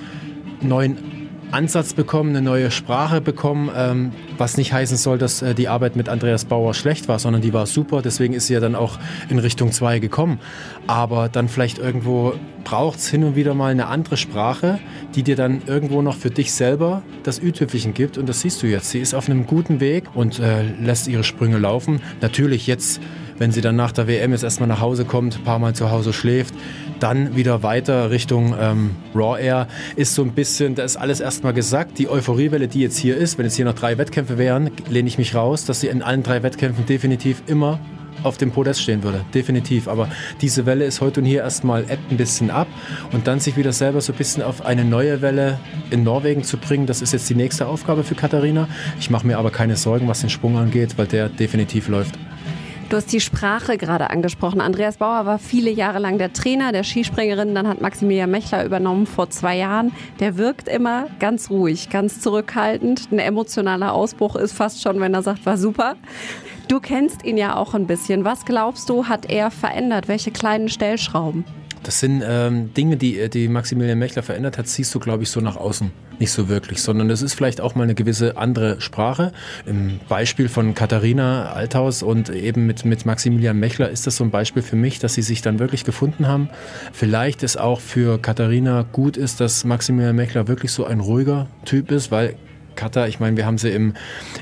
neuen 0.61 1.18
Ansatz 1.51 1.93
bekommen, 1.93 2.29
eine 2.29 2.41
neue 2.41 2.71
Sprache 2.71 3.21
bekommen, 3.21 3.69
ähm, 3.75 4.11
was 4.37 4.57
nicht 4.57 4.73
heißen 4.73 4.97
soll, 4.97 5.17
dass 5.17 5.41
äh, 5.41 5.55
die 5.55 5.67
Arbeit 5.67 5.95
mit 5.95 6.09
Andreas 6.09 6.45
Bauer 6.45 6.73
schlecht 6.73 7.07
war, 7.07 7.19
sondern 7.19 7.41
die 7.41 7.53
war 7.53 7.65
super. 7.65 8.01
Deswegen 8.01 8.33
ist 8.33 8.47
sie 8.47 8.53
ja 8.53 8.59
dann 8.59 8.75
auch 8.75 8.99
in 9.29 9.39
Richtung 9.39 9.71
2 9.71 9.99
gekommen. 9.99 10.39
Aber 10.87 11.29
dann 11.29 11.49
vielleicht 11.49 11.79
irgendwo 11.79 12.33
braucht 12.63 12.99
es 12.99 13.09
hin 13.09 13.23
und 13.23 13.35
wieder 13.35 13.53
mal 13.53 13.71
eine 13.71 13.87
andere 13.87 14.17
Sprache, 14.17 14.79
die 15.15 15.23
dir 15.23 15.35
dann 15.35 15.61
irgendwo 15.65 16.01
noch 16.01 16.15
für 16.15 16.29
dich 16.29 16.51
selber 16.51 17.01
das 17.23 17.41
Ü-Tüpfelchen 17.41 17.93
gibt. 17.93 18.17
Und 18.17 18.29
das 18.29 18.41
siehst 18.41 18.61
du 18.61 18.67
jetzt. 18.67 18.91
Sie 18.91 18.99
ist 18.99 19.13
auf 19.13 19.29
einem 19.29 19.45
guten 19.45 19.79
Weg 19.79 20.05
und 20.13 20.39
äh, 20.39 20.63
lässt 20.79 21.07
ihre 21.07 21.23
Sprünge 21.23 21.57
laufen. 21.57 22.01
Natürlich 22.21 22.67
jetzt 22.67 23.01
wenn 23.39 23.51
sie 23.51 23.61
dann 23.61 23.77
nach 23.77 23.93
der 23.93 24.07
WM 24.07 24.31
jetzt 24.33 24.43
erstmal 24.43 24.67
nach 24.67 24.81
Hause 24.81 25.05
kommt, 25.05 25.37
ein 25.37 25.43
paar 25.45 25.59
Mal 25.59 25.73
zu 25.73 25.89
Hause 25.89 26.11
schläft, 26.13 26.53
dann 26.99 27.35
wieder 27.35 27.63
weiter 27.63 28.11
Richtung 28.11 28.55
ähm, 28.59 28.95
Raw 29.15 29.41
Air, 29.41 29.67
ist 29.95 30.15
so 30.15 30.23
ein 30.23 30.31
bisschen, 30.31 30.75
da 30.75 30.83
ist 30.83 30.97
alles 30.97 31.19
erstmal 31.19 31.53
gesagt. 31.53 31.97
Die 31.99 32.09
Euphoriewelle, 32.09 32.67
die 32.67 32.81
jetzt 32.81 32.97
hier 32.97 33.17
ist, 33.17 33.37
wenn 33.37 33.45
jetzt 33.45 33.55
hier 33.55 33.65
noch 33.65 33.73
drei 33.73 33.97
Wettkämpfe 33.97 34.37
wären, 34.37 34.71
lehne 34.89 35.07
ich 35.07 35.17
mich 35.17 35.35
raus, 35.35 35.65
dass 35.65 35.81
sie 35.81 35.87
in 35.87 36.01
allen 36.01 36.23
drei 36.23 36.43
Wettkämpfen 36.43 36.85
definitiv 36.85 37.43
immer 37.47 37.79
auf 38.23 38.37
dem 38.37 38.51
Podest 38.51 38.81
stehen 38.81 39.03
würde, 39.03 39.23
definitiv. 39.33 39.87
Aber 39.87 40.09
diese 40.41 40.65
Welle 40.65 40.85
ist 40.85 41.01
heute 41.01 41.21
und 41.21 41.25
hier 41.25 41.41
erstmal 41.41 41.85
ein 41.89 42.17
bisschen 42.17 42.51
ab 42.51 42.67
und 43.11 43.27
dann 43.27 43.39
sich 43.39 43.57
wieder 43.57 43.71
selber 43.71 44.01
so 44.01 44.13
ein 44.13 44.17
bisschen 44.17 44.43
auf 44.43 44.65
eine 44.65 44.83
neue 44.83 45.21
Welle 45.21 45.59
in 45.89 46.03
Norwegen 46.03 46.43
zu 46.43 46.57
bringen, 46.57 46.85
das 46.85 47.01
ist 47.01 47.13
jetzt 47.13 47.29
die 47.29 47.35
nächste 47.35 47.67
Aufgabe 47.67 48.03
für 48.03 48.15
Katharina. 48.15 48.67
Ich 48.99 49.09
mache 49.09 49.25
mir 49.25 49.37
aber 49.37 49.51
keine 49.51 49.75
Sorgen, 49.75 50.07
was 50.07 50.21
den 50.21 50.29
Sprung 50.29 50.57
angeht, 50.57 50.97
weil 50.97 51.07
der 51.07 51.29
definitiv 51.29 51.87
läuft. 51.87 52.15
Du 52.89 52.97
hast 52.97 53.13
die 53.13 53.19
Sprache 53.19 53.77
gerade 53.77 54.09
angesprochen. 54.09 54.61
Andreas 54.61 54.97
Bauer 54.97 55.27
war 55.27 55.37
viele 55.37 55.69
Jahre 55.69 55.99
lang 55.99 56.17
der 56.17 56.33
Trainer 56.33 56.71
der 56.71 56.83
Skispringerin. 56.83 57.53
Dann 57.53 57.67
hat 57.67 57.81
Maximilian 57.81 58.31
Mechler 58.31 58.65
übernommen 58.65 59.05
vor 59.05 59.29
zwei 59.29 59.57
Jahren. 59.57 59.91
Der 60.19 60.37
wirkt 60.37 60.67
immer 60.67 61.05
ganz 61.19 61.51
ruhig, 61.51 61.91
ganz 61.91 62.19
zurückhaltend. 62.19 63.11
Ein 63.11 63.19
emotionaler 63.19 63.93
Ausbruch 63.93 64.35
ist 64.35 64.53
fast 64.53 64.81
schon, 64.81 64.99
wenn 64.99 65.13
er 65.13 65.21
sagt, 65.21 65.45
war 65.45 65.59
super. 65.59 65.97
Du 66.67 66.79
kennst 66.79 67.23
ihn 67.23 67.37
ja 67.37 67.55
auch 67.57 67.75
ein 67.75 67.85
bisschen. 67.85 68.25
Was 68.25 68.43
glaubst 68.43 68.89
du, 68.89 69.05
hat 69.05 69.29
er 69.29 69.51
verändert? 69.51 70.07
Welche 70.07 70.31
kleinen 70.31 70.67
Stellschrauben? 70.67 71.45
Das 71.83 71.99
sind 71.99 72.23
ähm, 72.25 72.73
Dinge, 72.73 72.97
die, 72.97 73.29
die 73.29 73.47
Maximilian 73.47 73.99
Mechler 73.99 74.23
verändert 74.23 74.57
hat, 74.57 74.67
siehst 74.67 74.93
du, 74.93 74.99
glaube 74.99 75.23
ich, 75.23 75.29
so 75.29 75.39
nach 75.41 75.55
außen 75.55 75.91
nicht 76.19 76.31
so 76.31 76.49
wirklich, 76.49 76.81
sondern 76.81 77.09
es 77.09 77.21
ist 77.21 77.33
vielleicht 77.33 77.61
auch 77.61 77.75
mal 77.75 77.83
eine 77.83 77.95
gewisse 77.95 78.37
andere 78.37 78.81
Sprache. 78.81 79.31
Im 79.65 79.99
Beispiel 80.09 80.49
von 80.49 80.75
Katharina 80.75 81.51
Althaus 81.53 82.03
und 82.03 82.29
eben 82.29 82.65
mit, 82.65 82.85
mit 82.85 83.05
Maximilian 83.05 83.57
Mechler 83.57 83.89
ist 83.89 84.05
das 84.05 84.17
so 84.17 84.23
ein 84.23 84.31
Beispiel 84.31 84.61
für 84.61 84.75
mich, 84.75 84.99
dass 84.99 85.13
sie 85.13 85.21
sich 85.21 85.41
dann 85.41 85.59
wirklich 85.59 85.83
gefunden 85.83 86.27
haben. 86.27 86.49
Vielleicht 86.91 87.43
ist 87.43 87.57
auch 87.57 87.79
für 87.79 88.19
Katharina 88.19 88.85
gut 88.91 89.17
ist, 89.17 89.39
dass 89.39 89.63
Maximilian 89.63 90.15
Mechler 90.15 90.47
wirklich 90.47 90.71
so 90.71 90.85
ein 90.85 90.99
ruhiger 90.99 91.47
Typ 91.65 91.91
ist, 91.91 92.11
weil 92.11 92.35
Cutter. 92.75 93.07
Ich 93.07 93.19
meine, 93.19 93.37
wir 93.37 93.45
haben 93.45 93.57
sie 93.57 93.69
im, 93.69 93.93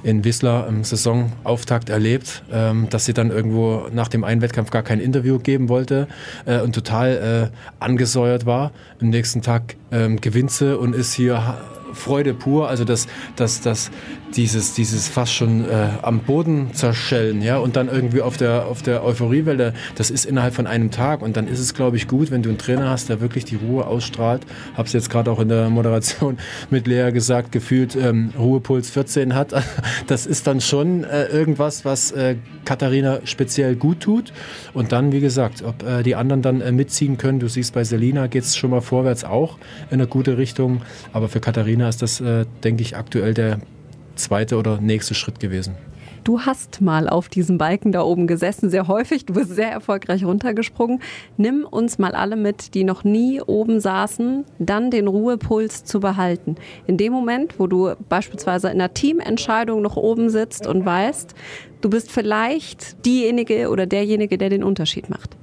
in 0.03 0.23
Whistler 0.23 0.67
im 0.67 0.83
Saisonauftakt 0.83 1.89
erlebt, 1.89 2.43
ähm, 2.51 2.87
dass 2.89 3.05
sie 3.05 3.13
dann 3.13 3.31
irgendwo 3.31 3.87
nach 3.91 4.07
dem 4.07 4.23
einen 4.23 4.41
Wettkampf 4.41 4.69
gar 4.69 4.83
kein 4.83 4.99
Interview 4.99 5.39
geben 5.39 5.69
wollte 5.69 6.07
äh, 6.45 6.59
und 6.59 6.73
total 6.73 7.51
äh, 7.51 7.83
angesäuert 7.83 8.45
war. 8.45 8.71
Am 9.01 9.09
nächsten 9.09 9.41
Tag 9.41 9.75
ähm, 9.91 10.21
gewinnt 10.21 10.51
sie 10.51 10.77
und 10.77 10.95
ist 10.95 11.13
hier 11.13 11.57
Freude 11.93 12.33
pur. 12.33 12.69
Also 12.69 12.83
das, 12.83 13.07
das, 13.35 13.61
das, 13.61 13.91
dieses, 14.35 14.73
dieses 14.73 15.07
fast 15.07 15.33
schon 15.33 15.65
äh, 15.69 15.89
am 16.01 16.19
Boden 16.19 16.73
zerschellen, 16.73 17.41
ja, 17.41 17.57
und 17.57 17.75
dann 17.75 17.87
irgendwie 17.87 18.21
auf 18.21 18.37
der, 18.37 18.65
auf 18.65 18.81
der 18.81 19.03
Euphoriewelle, 19.03 19.73
das 19.95 20.09
ist 20.09 20.25
innerhalb 20.25 20.53
von 20.53 20.67
einem 20.67 20.91
Tag 20.91 21.21
und 21.21 21.37
dann 21.37 21.47
ist 21.47 21.59
es, 21.59 21.73
glaube 21.73 21.97
ich, 21.97 22.07
gut, 22.07 22.31
wenn 22.31 22.43
du 22.43 22.49
einen 22.49 22.57
Trainer 22.57 22.89
hast, 22.89 23.09
der 23.09 23.21
wirklich 23.21 23.45
die 23.45 23.55
Ruhe 23.55 23.85
ausstrahlt. 23.85 24.41
Hab's 24.75 24.93
jetzt 24.93 25.09
gerade 25.09 25.31
auch 25.31 25.39
in 25.39 25.49
der 25.49 25.69
Moderation 25.69 26.37
mit 26.69 26.87
Lea 26.87 27.11
gesagt, 27.11 27.51
gefühlt 27.51 27.95
ähm, 27.95 28.31
Ruhepuls 28.37 28.89
14 28.89 29.35
hat. 29.35 29.53
Das 30.07 30.25
ist 30.25 30.47
dann 30.47 30.61
schon 30.61 31.03
äh, 31.03 31.25
irgendwas, 31.25 31.83
was 31.83 32.11
äh, 32.11 32.35
Katharina 32.65 33.19
speziell 33.23 33.75
gut 33.75 34.01
tut. 34.01 34.33
Und 34.73 34.91
dann, 34.91 35.11
wie 35.11 35.19
gesagt, 35.19 35.63
ob 35.63 35.83
äh, 35.83 36.03
die 36.03 36.15
anderen 36.15 36.41
dann 36.41 36.61
äh, 36.61 36.71
mitziehen 36.71 37.17
können. 37.17 37.39
Du 37.39 37.47
siehst, 37.47 37.73
bei 37.73 37.83
Selina 37.83 38.27
geht 38.27 38.43
es 38.43 38.57
schon 38.57 38.71
mal 38.71 38.81
vorwärts 38.81 39.23
auch 39.23 39.57
in 39.89 39.95
eine 39.95 40.07
gute 40.07 40.37
Richtung. 40.37 40.81
Aber 41.13 41.29
für 41.29 41.39
Katharina 41.39 41.76
ist 41.85 42.01
das, 42.01 42.19
äh, 42.21 42.45
denke 42.63 42.81
ich, 42.81 42.95
aktuell 42.95 43.33
der 43.33 43.59
zweite 44.15 44.57
oder 44.57 44.81
nächste 44.81 45.13
Schritt 45.13 45.39
gewesen. 45.39 45.75
Du 46.27 46.41
hast 46.41 46.81
mal 46.81 47.07
auf 47.07 47.29
diesem 47.29 47.57
Balken 47.57 47.93
da 47.93 48.01
oben 48.01 48.27
gesessen, 48.27 48.69
sehr 48.69 48.89
häufig. 48.89 49.25
Du 49.25 49.33
bist 49.33 49.55
sehr 49.55 49.71
erfolgreich 49.71 50.25
runtergesprungen. 50.25 50.99
Nimm 51.37 51.63
uns 51.63 51.99
mal 51.99 52.11
alle 52.11 52.35
mit, 52.35 52.73
die 52.73 52.83
noch 52.83 53.05
nie 53.05 53.39
oben 53.39 53.79
saßen, 53.79 54.43
dann 54.59 54.91
den 54.91 55.07
Ruhepuls 55.07 55.85
zu 55.85 56.01
behalten. 56.01 56.57
In 56.85 56.97
dem 56.97 57.13
Moment, 57.13 57.57
wo 57.59 57.67
du 57.67 57.93
beispielsweise 58.09 58.67
in 58.67 58.73
einer 58.73 58.93
Teamentscheidung 58.93 59.81
noch 59.81 59.95
oben 59.95 60.29
sitzt 60.29 60.67
und 60.67 60.85
weißt, 60.85 61.33
du 61.79 61.89
bist 61.89 62.11
vielleicht 62.11 63.05
diejenige 63.05 63.69
oder 63.69 63.85
derjenige, 63.85 64.37
der 64.37 64.49
den 64.49 64.65
Unterschied 64.65 65.09
macht. 65.09 65.37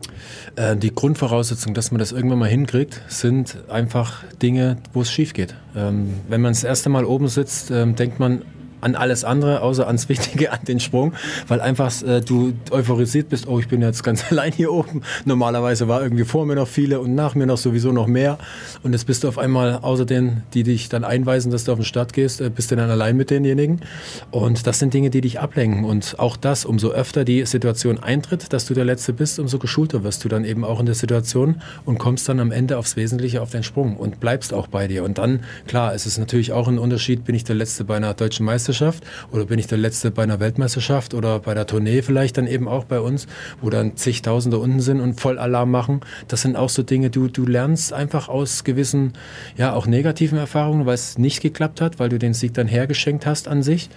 Äh, 0.56 0.76
die 0.76 0.94
Grundvoraussetzung, 0.94 1.72
dass 1.72 1.92
man 1.92 1.98
das 1.98 2.12
irgendwann 2.12 2.40
mal 2.40 2.48
hinkriegt, 2.50 3.00
sind 3.08 3.56
einfach 3.70 4.22
Dinge, 4.42 4.76
wo 4.92 5.00
es 5.00 5.10
schief 5.10 5.32
geht. 5.32 5.54
Ähm, 5.74 6.12
wenn 6.28 6.42
man 6.42 6.52
das 6.52 6.62
erste 6.62 6.90
Mal 6.90 7.06
oben 7.06 7.28
sitzt, 7.28 7.70
ähm, 7.70 7.96
denkt 7.96 8.20
man, 8.20 8.42
an 8.84 8.94
alles 8.94 9.24
andere, 9.24 9.62
außer 9.62 9.86
ans 9.86 10.08
Wichtige, 10.08 10.52
an 10.52 10.60
den 10.68 10.78
Sprung, 10.78 11.14
weil 11.48 11.60
einfach 11.60 11.90
äh, 12.02 12.20
du 12.20 12.52
euphorisiert 12.70 13.30
bist, 13.30 13.48
oh, 13.48 13.58
ich 13.58 13.68
bin 13.68 13.80
jetzt 13.80 14.04
ganz 14.04 14.24
allein 14.30 14.52
hier 14.52 14.72
oben. 14.72 15.02
Normalerweise 15.24 15.88
war 15.88 16.02
irgendwie 16.02 16.24
vor 16.24 16.44
mir 16.46 16.54
noch 16.54 16.68
viele 16.68 17.00
und 17.00 17.14
nach 17.14 17.34
mir 17.34 17.46
noch 17.46 17.56
sowieso 17.56 17.92
noch 17.92 18.06
mehr. 18.06 18.38
Und 18.82 18.92
jetzt 18.92 19.06
bist 19.06 19.24
du 19.24 19.28
auf 19.28 19.38
einmal, 19.38 19.78
außer 19.80 20.04
denen, 20.04 20.42
die 20.52 20.62
dich 20.62 20.88
dann 20.88 21.02
einweisen, 21.02 21.50
dass 21.50 21.64
du 21.64 21.72
auf 21.72 21.78
den 21.78 21.84
Start 21.84 22.12
gehst, 22.12 22.40
äh, 22.40 22.50
bist 22.50 22.70
du 22.70 22.76
dann 22.76 22.90
allein 22.90 23.16
mit 23.16 23.30
denjenigen. 23.30 23.80
Und 24.30 24.66
das 24.66 24.78
sind 24.78 24.92
Dinge, 24.92 25.10
die 25.10 25.22
dich 25.22 25.40
ablenken. 25.40 25.84
Und 25.84 26.18
auch 26.18 26.36
das, 26.36 26.66
umso 26.66 26.90
öfter 26.90 27.24
die 27.24 27.46
Situation 27.46 27.98
eintritt, 27.98 28.52
dass 28.52 28.66
du 28.66 28.74
der 28.74 28.84
Letzte 28.84 29.14
bist, 29.14 29.38
umso 29.38 29.58
geschulter 29.58 30.04
wirst 30.04 30.24
du 30.24 30.28
dann 30.28 30.44
eben 30.44 30.64
auch 30.64 30.80
in 30.80 30.86
der 30.86 30.94
Situation 30.94 31.62
und 31.86 31.98
kommst 31.98 32.28
dann 32.28 32.38
am 32.38 32.52
Ende 32.52 32.76
aufs 32.76 32.96
Wesentliche, 32.96 33.40
auf 33.40 33.50
den 33.50 33.62
Sprung 33.62 33.96
und 33.96 34.20
bleibst 34.20 34.52
auch 34.52 34.66
bei 34.66 34.88
dir. 34.88 35.04
Und 35.04 35.16
dann, 35.16 35.40
klar, 35.66 35.94
es 35.94 36.04
ist 36.04 36.18
natürlich 36.18 36.52
auch 36.52 36.68
ein 36.68 36.78
Unterschied, 36.78 37.24
bin 37.24 37.34
ich 37.34 37.44
der 37.44 37.56
Letzte 37.56 37.84
bei 37.84 37.96
einer 37.96 38.12
deutschen 38.12 38.44
Meisterschaft 38.44 38.73
Meisterschaft 38.74 39.04
oder 39.32 39.46
bin 39.46 39.58
ich 39.58 39.66
der 39.66 39.78
Letzte 39.78 40.10
bei 40.10 40.24
einer 40.24 40.40
Weltmeisterschaft 40.40 41.14
oder 41.14 41.38
bei 41.38 41.54
der 41.54 41.66
Tournee 41.66 42.02
vielleicht 42.02 42.36
dann 42.36 42.46
eben 42.46 42.66
auch 42.66 42.84
bei 42.84 43.00
uns, 43.00 43.26
wo 43.60 43.70
dann 43.70 43.96
zigtausende 43.96 44.58
unten 44.58 44.80
sind 44.80 45.00
und 45.00 45.20
voll 45.20 45.38
Alarm 45.38 45.70
machen. 45.70 46.00
Das 46.28 46.42
sind 46.42 46.56
auch 46.56 46.68
so 46.68 46.82
Dinge, 46.82 47.10
du, 47.10 47.28
du 47.28 47.46
lernst 47.46 47.92
einfach 47.92 48.28
aus 48.28 48.64
gewissen, 48.64 49.12
ja 49.56 49.74
auch 49.74 49.86
negativen 49.86 50.38
Erfahrungen, 50.38 50.86
weil 50.86 50.94
es 50.94 51.18
nicht 51.18 51.40
geklappt 51.40 51.80
hat, 51.80 51.98
weil 52.00 52.08
du 52.08 52.18
den 52.18 52.34
Sieg 52.34 52.54
dann 52.54 52.66
hergeschenkt 52.66 53.26
hast 53.26 53.46
an 53.46 53.62
sich. 53.62 53.90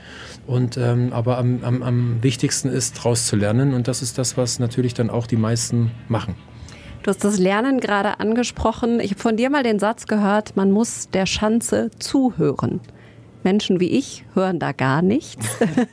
Und 0.45 0.77
ähm, 0.77 1.11
aber 1.11 1.37
am, 1.37 1.63
am, 1.63 1.83
am 1.83 2.23
wichtigsten 2.23 2.69
ist, 2.69 2.97
daraus 2.97 3.25
zu 3.25 3.35
lernen 3.35 3.73
und 3.73 3.87
das 3.87 4.01
ist 4.01 4.17
das, 4.17 4.37
was 4.37 4.59
natürlich 4.59 4.93
dann 4.93 5.09
auch 5.09 5.27
die 5.27 5.37
meisten 5.37 5.91
machen. 6.07 6.35
Du 7.03 7.09
hast 7.09 7.23
das 7.23 7.39
Lernen 7.39 7.79
gerade 7.79 8.19
angesprochen. 8.19 8.99
Ich 8.99 9.11
habe 9.11 9.21
von 9.21 9.37
dir 9.37 9.49
mal 9.49 9.63
den 9.63 9.79
Satz 9.79 10.07
gehört, 10.07 10.55
man 10.55 10.71
muss 10.71 11.09
der 11.09 11.25
Schanze 11.25 11.89
zuhören. 11.99 12.81
Menschen 13.43 13.79
wie 13.79 13.89
ich 13.89 14.23
hören 14.33 14.59
da 14.59 14.71
gar 14.71 15.01
nichts. 15.01 15.45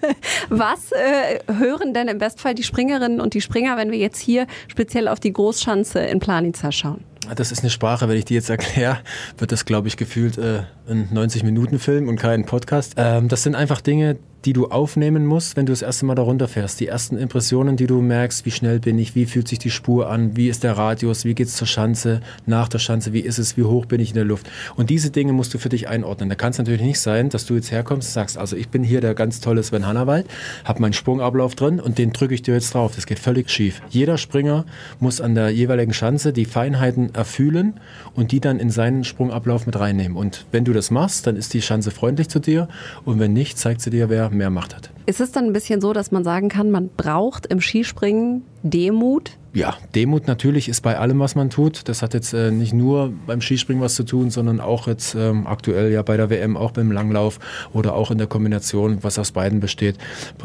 Was 0.49 0.93
äh, 0.93 1.41
hören 1.53 1.95
denn 1.95 2.09
im 2.09 2.19
Bestfall 2.19 2.55
die 2.55 2.63
Springerinnen 2.63 3.21
und 3.21 3.35
die 3.35 3.41
Springer, 3.41 3.77
wenn 3.77 3.91
wir 3.91 3.99
jetzt 3.99 4.19
hier 4.19 4.47
speziell 4.69 5.09
auf 5.09 5.21
die 5.21 5.33
Großschanze 5.33 6.01
in 6.01 6.21
Planica 6.21 6.73
schauen? 6.73 7.05
Das 7.37 7.53
ist 7.53 7.61
eine 7.61 7.71
Sprache, 7.71 8.09
wenn 8.09 8.19
ich 8.19 8.27
die 8.27 8.35
jetzt 8.35 8.51
erkläre, 8.51 8.99
wird 9.39 9.51
das, 9.51 9.65
glaube 9.65 9.89
ich, 9.89 9.97
gefühlt 9.97 10.37
äh, 10.37 10.65
ein 10.89 11.09
90-Minuten-Film 11.13 12.09
und 12.09 12.17
kein 12.17 12.45
Podcast. 12.45 12.95
Ähm, 12.97 13.29
das 13.29 13.43
sind 13.43 13.55
einfach 13.55 13.81
Dinge, 13.81 14.19
die 14.45 14.53
du 14.53 14.69
aufnehmen 14.69 15.25
musst, 15.25 15.57
wenn 15.57 15.65
du 15.65 15.73
das 15.73 15.83
erste 15.83 16.05
Mal 16.05 16.15
darunter 16.15 16.49
fährst. 16.49 16.79
Die 16.81 16.87
ersten 16.87 17.17
Impressionen, 17.17 17.77
die 17.77 17.87
du 17.87 18.01
merkst, 18.03 18.45
wie 18.45 18.51
schnell 18.51 18.79
bin 18.79 18.99
ich, 18.99 19.15
wie 19.15 19.25
fühlt 19.25 19.49
sich 19.49 19.59
die 19.59 19.71
Spur 19.71 20.11
an, 20.11 20.37
wie 20.37 20.49
ist 20.49 20.65
der 20.65 20.77
Radius, 20.77 21.25
wie 21.25 21.35
geht 21.35 21.49
es 21.49 21.57
zur 21.57 21.67
Schanze, 21.67 22.21
nach 22.45 22.69
der 22.69 22.79
Schanze, 22.79 23.13
wie 23.13 23.21
ist 23.21 23.39
es, 23.39 23.57
wie 23.57 23.63
hoch 23.63 23.87
bin 23.87 24.01
ich 24.01 24.11
in 24.11 24.17
der 24.17 24.25
Luft. 24.25 24.51
Und 24.77 24.91
diese 24.91 25.11
Dinge 25.11 25.33
musst 25.33 25.55
du 25.55 25.59
für 25.59 25.71
dich 25.71 25.89
einordnen. 25.89 26.29
Da 26.29 26.35
kann 26.35 26.51
es 26.51 26.59
natürlich 26.59 26.83
nicht 26.83 27.01
sein, 27.01 27.31
dass 27.31 27.47
du 27.47 27.55
jetzt 27.55 27.71
herkommst 27.71 28.09
und 28.09 28.13
sagst, 28.13 28.37
also 28.37 28.57
ich 28.57 28.69
bin 28.69 28.85
hier 28.85 29.01
der 29.01 29.15
ganz 29.15 29.41
tolle 29.41 29.63
Sven 29.63 29.87
Hannawald, 29.87 30.27
habe 30.65 30.83
meinen 30.83 30.93
Sprungablauf 30.93 31.55
drin 31.55 31.81
und 31.81 31.97
den 31.97 32.13
drücke 32.13 32.35
ich 32.35 32.43
dir 32.43 32.55
jetzt 32.55 32.75
drauf. 32.75 32.93
Das 32.95 33.07
geht 33.07 33.19
völlig 33.19 33.51
schief. 33.51 33.81
Jeder 33.89 34.19
Springer 34.19 34.67
muss 35.01 35.21
an 35.21 35.35
der 35.35 35.51
jeweiligen 35.51 35.95
Schanze 35.95 36.33
die 36.33 36.45
Feinheiten 36.45 37.15
erfüllen 37.15 37.81
und 38.15 38.33
die 38.33 38.41
dann 38.41 38.61
in 38.61 38.71
seinen 38.71 39.05
Sprungablauf 39.05 39.65
mit 39.65 39.79
reinnehmen. 39.79 40.17
Und 40.19 40.45
wenn 40.53 40.65
du 40.65 40.75
das 40.75 40.91
machst, 40.91 41.27
dann 41.27 41.37
ist 41.37 41.55
die 41.55 41.63
Schanze 41.63 41.91
freundlich 41.91 42.29
zu 42.29 42.41
dir 42.41 42.69
und 43.05 43.19
wenn 43.19 43.33
nicht, 43.33 43.59
zeigt 43.59 43.81
sie 43.81 43.91
dir, 43.91 44.11
wer 44.11 44.34
mehr 44.35 44.51
Macht 44.51 44.75
hat. 44.75 44.91
Ist 45.07 45.21
es 45.21 45.33
dann 45.33 45.45
ein 45.45 45.53
bisschen 45.53 45.81
so, 45.81 45.93
dass 45.93 46.13
man 46.13 46.25
sagen 46.25 46.49
kann, 46.49 46.71
man 46.71 46.89
braucht 46.89 47.47
im 47.47 47.61
Skispringen 47.61 48.43
Demut? 48.63 49.37
Ja, 49.53 49.77
Demut 49.95 50.27
natürlich 50.27 50.69
ist 50.69 50.81
bei 50.81 50.99
allem, 50.99 51.21
was 51.21 51.37
man 51.37 51.49
tut. 51.49 51.89
Das 51.89 52.03
hat 52.03 52.13
jetzt 52.13 52.33
äh, 52.33 52.51
nicht 52.51 52.73
nur 52.73 53.13
beim 53.25 53.41
Skispringen 53.41 53.81
was 53.81 53.95
zu 53.95 54.03
tun, 54.03 54.31
sondern 54.31 54.59
auch 54.59 54.89
jetzt 54.89 55.15
ähm, 55.15 55.47
aktuell 55.47 55.93
ja 55.93 56.03
bei 56.03 56.17
der 56.17 56.29
WM, 56.29 56.57
auch 56.57 56.73
beim 56.73 56.91
Langlauf 56.91 57.39
oder 57.73 57.95
auch 57.95 58.11
in 58.11 58.19
der 58.19 58.27
Kombination, 58.27 59.05
was 59.05 59.17
aus 59.17 59.31
beiden 59.31 59.61
besteht. 59.61 59.97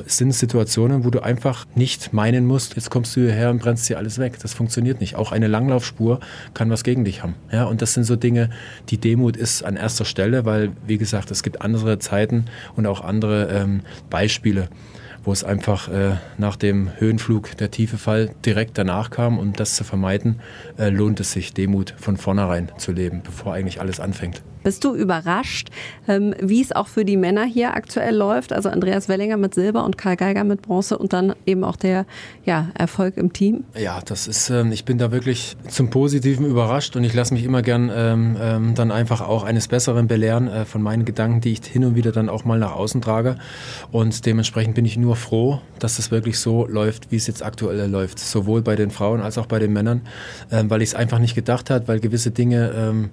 Es 0.06 0.18
sind 0.18 0.36
Situationen, 0.36 1.06
wo 1.06 1.10
du 1.10 1.24
einfach 1.24 1.66
nicht 1.74 2.14
meinen 2.14 2.46
musst, 2.46 2.76
jetzt 2.76 2.92
kommst 2.92 3.16
du 3.16 3.22
hierher 3.22 3.50
und 3.50 3.64
brennst 3.64 3.90
dir 3.90 3.98
alles 3.98 4.20
weg. 4.20 4.38
Das 4.44 4.54
funktioniert 4.54 5.00
nicht. 5.00 5.16
Auch 5.16 5.32
eine 5.32 5.48
Langlaufspur 5.48 6.20
kann 6.54 6.70
was 6.70 6.84
gegen 6.84 7.04
dich 7.04 7.24
haben. 7.24 7.34
Ja, 7.52 7.64
und 7.64 7.82
das 7.82 7.96
sind 7.96 8.04
so 8.04 8.16
Dinge, 8.16 8.52
die 8.90 9.00
Demut 9.00 9.38
ist 9.38 9.64
an 9.64 9.76
erster 9.76 10.06
Stelle, 10.06 10.46
weil, 10.46 10.74
wie 10.86 11.00
gesagt, 11.00 11.32
es 11.32 11.42
gibt 11.42 11.64
andere 11.64 11.98
Zeiten 11.98 12.46
und 12.76 12.86
auch 12.86 13.02
andere 13.02 13.48
ähm, 13.48 13.82
Beispiele 14.12 14.49
wo 15.24 15.32
es 15.32 15.44
einfach 15.44 15.90
äh, 15.90 16.16
nach 16.38 16.56
dem 16.56 16.90
Höhenflug 16.98 17.58
der 17.58 17.72
tiefe 17.72 17.98
Fall 17.98 18.32
direkt 18.46 18.78
danach 18.78 19.10
kam. 19.10 19.38
Um 19.38 19.54
das 19.54 19.76
zu 19.76 19.84
vermeiden, 19.84 20.40
äh, 20.78 20.90
lohnt 20.90 21.20
es 21.20 21.32
sich, 21.32 21.54
Demut 21.54 21.94
von 21.98 22.18
vornherein 22.18 22.72
zu 22.78 22.92
leben, 22.92 23.22
bevor 23.24 23.54
eigentlich 23.54 23.82
alles 23.82 24.00
anfängt. 24.00 24.42
Bist 24.70 24.84
du 24.84 24.94
überrascht, 24.94 25.70
ähm, 26.08 26.36
wie 26.40 26.62
es 26.62 26.72
auch 26.72 26.86
für 26.86 27.04
die 27.04 27.18
Männer 27.18 27.44
hier 27.44 27.74
aktuell 27.74 28.16
läuft? 28.16 28.54
Also 28.54 28.70
Andreas 28.70 29.10
Wellinger 29.10 29.36
mit 29.36 29.56
Silber 29.56 29.84
und 29.84 29.98
Karl 29.98 30.16
Geiger 30.16 30.44
mit 30.44 30.62
Bronze 30.62 30.96
und 30.96 31.12
dann 31.12 31.34
eben 31.48 31.64
auch 31.64 31.76
der 31.76 32.06
ja, 32.46 32.70
Erfolg 32.76 33.18
im 33.18 33.34
Team? 33.34 33.64
Ja, 33.76 34.00
das 34.06 34.28
ist, 34.28 34.52
ähm, 34.52 34.72
ich 34.72 34.86
bin 34.86 35.00
da 35.00 35.12
wirklich 35.12 35.58
zum 35.68 35.90
Positiven 35.90 36.46
überrascht 36.46 36.96
und 36.96 37.04
ich 37.04 37.16
lasse 37.16 37.34
mich 37.34 37.46
immer 37.46 37.64
gern 37.64 37.90
ähm, 37.92 38.38
ähm, 38.40 38.76
dann 38.76 38.92
einfach 38.92 39.22
auch 39.22 39.44
eines 39.44 39.70
Besseren 39.70 40.06
belehren 40.08 40.48
äh, 40.48 40.66
von 40.66 40.84
meinen 40.84 41.04
Gedanken, 41.04 41.42
die 41.42 41.54
ich 41.54 41.66
hin 41.66 41.84
und 41.84 41.96
wieder 41.96 42.12
dann 42.12 42.30
auch 42.30 42.46
mal 42.46 42.60
nach 42.60 42.74
außen 42.74 43.02
trage. 43.02 43.38
Und 43.92 44.28
dementsprechend 44.28 44.76
bin 44.76 44.86
ich 44.86 44.98
nur 44.98 45.16
froh, 45.16 45.62
dass 45.80 45.98
es 45.98 46.12
wirklich 46.12 46.38
so 46.38 46.68
läuft, 46.68 47.12
wie 47.12 47.16
es 47.16 47.26
jetzt 47.26 47.42
aktuell 47.44 47.90
läuft. 47.90 48.20
Sowohl 48.20 48.62
bei 48.62 48.76
den 48.76 48.92
Frauen 48.92 49.22
als 49.22 49.40
auch 49.40 49.48
bei 49.48 49.58
den 49.58 49.74
Männern, 49.74 50.02
ähm, 50.52 50.70
weil 50.70 50.84
ich 50.84 50.90
es 50.90 50.96
einfach 50.96 51.18
nicht 51.18 51.34
gedacht 51.34 51.72
habe, 51.72 51.88
weil 51.88 52.00
gewisse 52.00 52.30
Dinge, 52.30 52.72
ähm, 52.78 53.10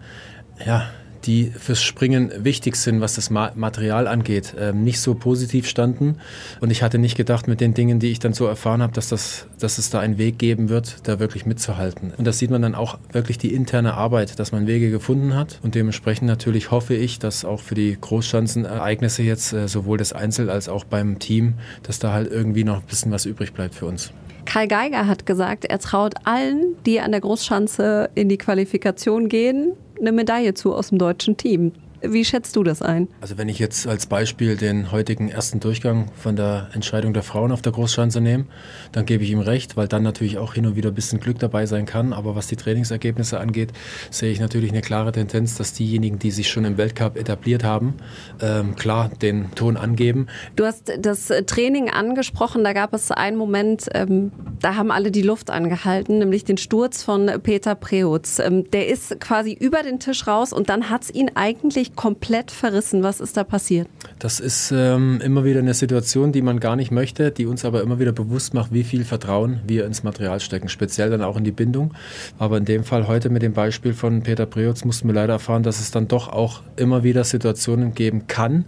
ja, 0.67 0.91
die 1.27 1.51
fürs 1.51 1.83
Springen 1.83 2.33
wichtig 2.39 2.77
sind, 2.77 3.01
was 3.01 3.15
das 3.15 3.31
Material 3.31 4.07
angeht, 4.07 4.55
ähm, 4.59 4.83
nicht 4.83 5.01
so 5.01 5.15
positiv 5.15 5.69
standen. 5.69 6.17
Und 6.61 6.71
ich 6.71 6.83
hatte 6.83 6.99
nicht 6.99 7.17
gedacht 7.17 7.49
mit 7.49 7.61
den 7.61 7.75
Dingen, 7.75 7.99
die 7.99 8.11
ich 8.11 8.19
dann 8.19 8.33
so 8.33 8.47
erfahren 8.47 8.83
habe, 8.83 8.93
dass, 8.93 9.09
das, 9.09 9.47
dass 9.59 9.79
es 9.79 9.91
da 9.91 10.01
einen 10.01 10.19
Weg 10.19 10.39
geben 10.39 10.69
wird, 10.69 11.09
da 11.09 11.19
wirklich 11.19 11.47
mitzuhalten. 11.47 12.13
Und 12.17 12.27
das 12.27 12.39
sieht 12.39 12.51
man 12.51 12.63
dann 12.63 12.75
auch 12.75 12.99
wirklich 13.13 13.39
die 13.39 13.53
interne 13.53 13.95
Arbeit, 13.95 14.39
dass 14.39 14.53
man 14.53 14.67
Wege 14.67 14.91
gefunden 14.91 15.35
hat. 15.35 15.59
Und 15.63 15.75
dementsprechend 15.75 16.29
natürlich 16.29 16.71
hoffe 16.71 16.95
ich, 16.95 17.19
dass 17.19 17.45
auch 17.45 17.61
für 17.61 17.75
die 17.75 17.97
Großschanzenereignisse 18.01 19.23
jetzt 19.23 19.53
äh, 19.53 19.69
sowohl 19.69 19.99
das 19.99 20.13
Einzel 20.13 20.51
als 20.51 20.69
auch 20.69 20.85
beim 20.85 21.19
Team, 21.19 21.55
dass 21.83 21.99
da 21.99 22.13
halt 22.13 22.31
irgendwie 22.31 22.65
noch 22.65 22.77
ein 22.77 22.87
bisschen 22.87 23.13
was 23.13 23.27
übrig 23.27 23.53
bleibt 23.53 23.75
für 23.75 23.87
uns. 23.87 24.13
Kai 24.47 24.67
Geiger 24.67 25.07
hat 25.09 25.27
gesagt, 25.27 25.65
er 25.65 25.81
traut 25.81 26.15
allen, 26.25 26.77
die 26.87 27.01
an 27.01 27.11
der 27.11 27.21
Großschanze 27.21 28.11
in 28.15 28.29
die 28.29 28.39
Qualifikation 28.39 29.29
gehen, 29.29 29.73
eine 30.01 30.13
Medaille 30.13 30.55
zu 30.55 30.75
aus 30.75 30.89
dem 30.91 30.99
deutschen 30.99 31.37
Team. 31.37 31.73
Wie 32.03 32.25
schätzt 32.25 32.57
du 32.57 32.63
das 32.63 32.83
ein? 32.83 33.09
Also 33.21 33.39
wenn 33.39 33.49
ich 33.49 33.59
jetzt 33.59 33.87
als 33.87 34.07
Beispiel 34.07 34.57
den 34.57 34.93
heutigen 34.93 35.29
ersten 35.29 35.61
Durchgang 35.61 36.11
von 36.17 36.37
der 36.37 36.69
Entscheidung 36.73 37.13
der 37.13 37.23
Frauen 37.23 37.53
auf 37.53 37.63
der 37.63 37.73
Großschanze 37.73 38.21
nehme, 38.21 38.45
dann 38.93 39.07
gebe 39.07 39.25
ich 39.25 39.31
ihm 39.31 39.41
recht, 39.41 39.77
weil 39.77 39.89
dann 39.89 40.03
natürlich 40.03 40.39
auch 40.39 40.55
hin 40.55 40.67
und 40.67 40.77
wieder 40.77 40.91
ein 40.91 40.95
bisschen 40.95 41.21
Glück 41.21 41.39
dabei 41.39 41.67
sein 41.67 41.87
kann. 41.87 42.13
Aber 42.13 42.37
was 42.37 42.47
die 42.47 42.57
Trainingsergebnisse 42.57 43.41
angeht, 43.41 43.73
sehe 44.11 44.31
ich 44.31 44.41
natürlich 44.41 44.71
eine 44.71 44.83
klare 44.83 45.13
Tendenz, 45.13 45.57
dass 45.57 45.73
diejenigen, 45.73 46.19
die 46.19 46.31
sich 46.31 46.51
schon 46.51 46.65
im 46.65 46.77
Weltcup 46.77 47.17
etabliert 47.17 47.65
haben, 47.65 47.95
ähm, 48.41 48.77
klar 48.77 49.11
den 49.23 49.55
Ton 49.55 49.77
angeben. 49.77 50.27
Du 50.55 50.65
hast 50.65 50.93
das 50.99 51.33
Training 51.47 51.91
angesprochen, 51.91 52.65
da 52.65 52.73
gab 52.73 52.93
es 52.95 53.11
einen 53.11 53.37
Moment, 53.37 53.89
ähm, 53.95 54.33
da 54.61 54.77
haben 54.77 54.91
alle 54.91 55.11
die 55.11 55.23
Luft 55.23 55.51
angehalten, 55.51 56.19
nämlich 56.19 56.45
den 56.45 56.59
Sturz 56.59 57.03
von 57.03 57.31
Peter 57.43 57.75
Preutz. 57.75 58.39
Ähm, 58.39 58.71
der 58.71 58.89
ist 58.89 59.21
quasi 59.21 59.53
über 59.53 59.83
den 59.83 59.99
Tisch 59.99 60.27
raus 60.27 60.53
und 60.53 60.69
dann 60.69 60.91
hat 60.91 61.05
es 61.05 61.15
ihn 61.15 61.31
eigentlich 61.35 61.86
plötzlich 61.87 61.97
komplett 61.97 62.51
verrissen. 62.51 63.03
Was 63.03 63.21
ist 63.21 63.37
da 63.37 63.45
passiert? 63.45 63.89
Das 64.19 64.41
ist 64.41 64.73
ähm, 64.73 65.21
immer 65.23 65.45
wieder 65.45 65.61
eine 65.61 65.75
Situation, 65.75 66.33
die 66.33 66.43
man 66.43 66.61
gar 66.61 66.77
nicht 66.77 66.91
möchte, 66.91 67.31
die 67.31 67.47
uns 67.47 67.65
aber 67.65 67.83
immer 67.83 67.99
wieder 67.99 68.13
bewusst 68.13 68.55
macht, 68.55 68.73
wie 68.73 68.85
viel 68.85 69.05
Vertrauen 69.05 69.61
wir 69.67 69.87
ins 69.87 70.03
Material 70.03 70.41
stecken, 70.41 70.69
speziell 70.69 71.11
dann 71.11 71.23
auch 71.23 71.37
in 71.37 71.45
die 71.45 71.53
Bindung. 71.53 71.95
Aber 72.39 72.57
in 72.59 72.65
dem 72.65 72.85
Fall 72.85 73.07
heute 73.07 73.31
mit 73.31 73.43
dem 73.43 73.53
Beispiel 73.53 73.93
von 73.93 74.23
Peter 74.23 74.47
Preutz 74.47 74.85
mussten 74.85 75.09
wir 75.09 75.15
leider 75.15 75.35
erfahren, 75.35 75.63
dass 75.63 75.81
es 75.81 75.91
dann 75.91 76.09
doch 76.09 76.29
auch 76.29 76.63
immer 76.77 77.03
wieder 77.03 77.25
Situationen 77.25 77.95
geben 77.95 78.27
kann, 78.27 78.65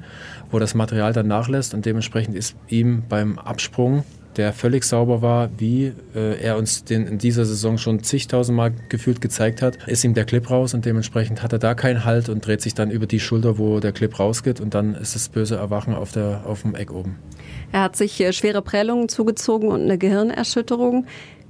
wo 0.50 0.58
das 0.58 0.74
Material 0.74 1.12
dann 1.12 1.26
nachlässt 1.26 1.74
und 1.74 1.86
dementsprechend 1.86 2.36
ist 2.36 2.56
ihm 2.68 3.02
beim 3.08 3.38
Absprung 3.38 4.04
der 4.38 4.52
völlig 4.52 4.84
sauber 4.84 5.20
war, 5.20 5.50
wie 5.58 5.92
äh, 6.14 6.40
er 6.40 6.56
uns 6.56 6.84
den 6.84 7.06
in 7.06 7.18
dieser 7.18 7.44
Saison 7.44 7.76
schon 7.76 8.02
zigtausendmal 8.02 8.72
gefühlt 8.88 9.20
gezeigt 9.20 9.60
hat, 9.60 9.76
ist 9.88 10.04
ihm 10.04 10.14
der 10.14 10.24
Clip 10.24 10.48
raus 10.48 10.74
und 10.74 10.84
dementsprechend 10.84 11.42
hat 11.42 11.52
er 11.52 11.58
da 11.58 11.74
keinen 11.74 12.04
Halt 12.04 12.28
und 12.28 12.46
dreht 12.46 12.62
sich 12.62 12.74
dann 12.74 12.90
über 12.90 13.06
die 13.06 13.20
Schulter, 13.20 13.58
wo 13.58 13.80
der 13.80 13.92
Clip 13.92 14.18
rausgeht 14.18 14.60
und 14.60 14.74
dann 14.74 14.94
ist 14.94 15.14
das 15.14 15.28
böse 15.28 15.56
Erwachen 15.56 15.92
auf, 15.94 16.12
der, 16.12 16.42
auf 16.46 16.62
dem 16.62 16.74
Eck 16.74 16.92
oben. 16.92 17.16
Er 17.72 17.82
hat 17.82 17.96
sich 17.96 18.18
äh, 18.20 18.32
schwere 18.32 18.62
Prellungen 18.62 19.08
zugezogen 19.08 19.68
und 19.68 19.82
eine 19.82 19.98
Gehirnerschütterung. 19.98 21.06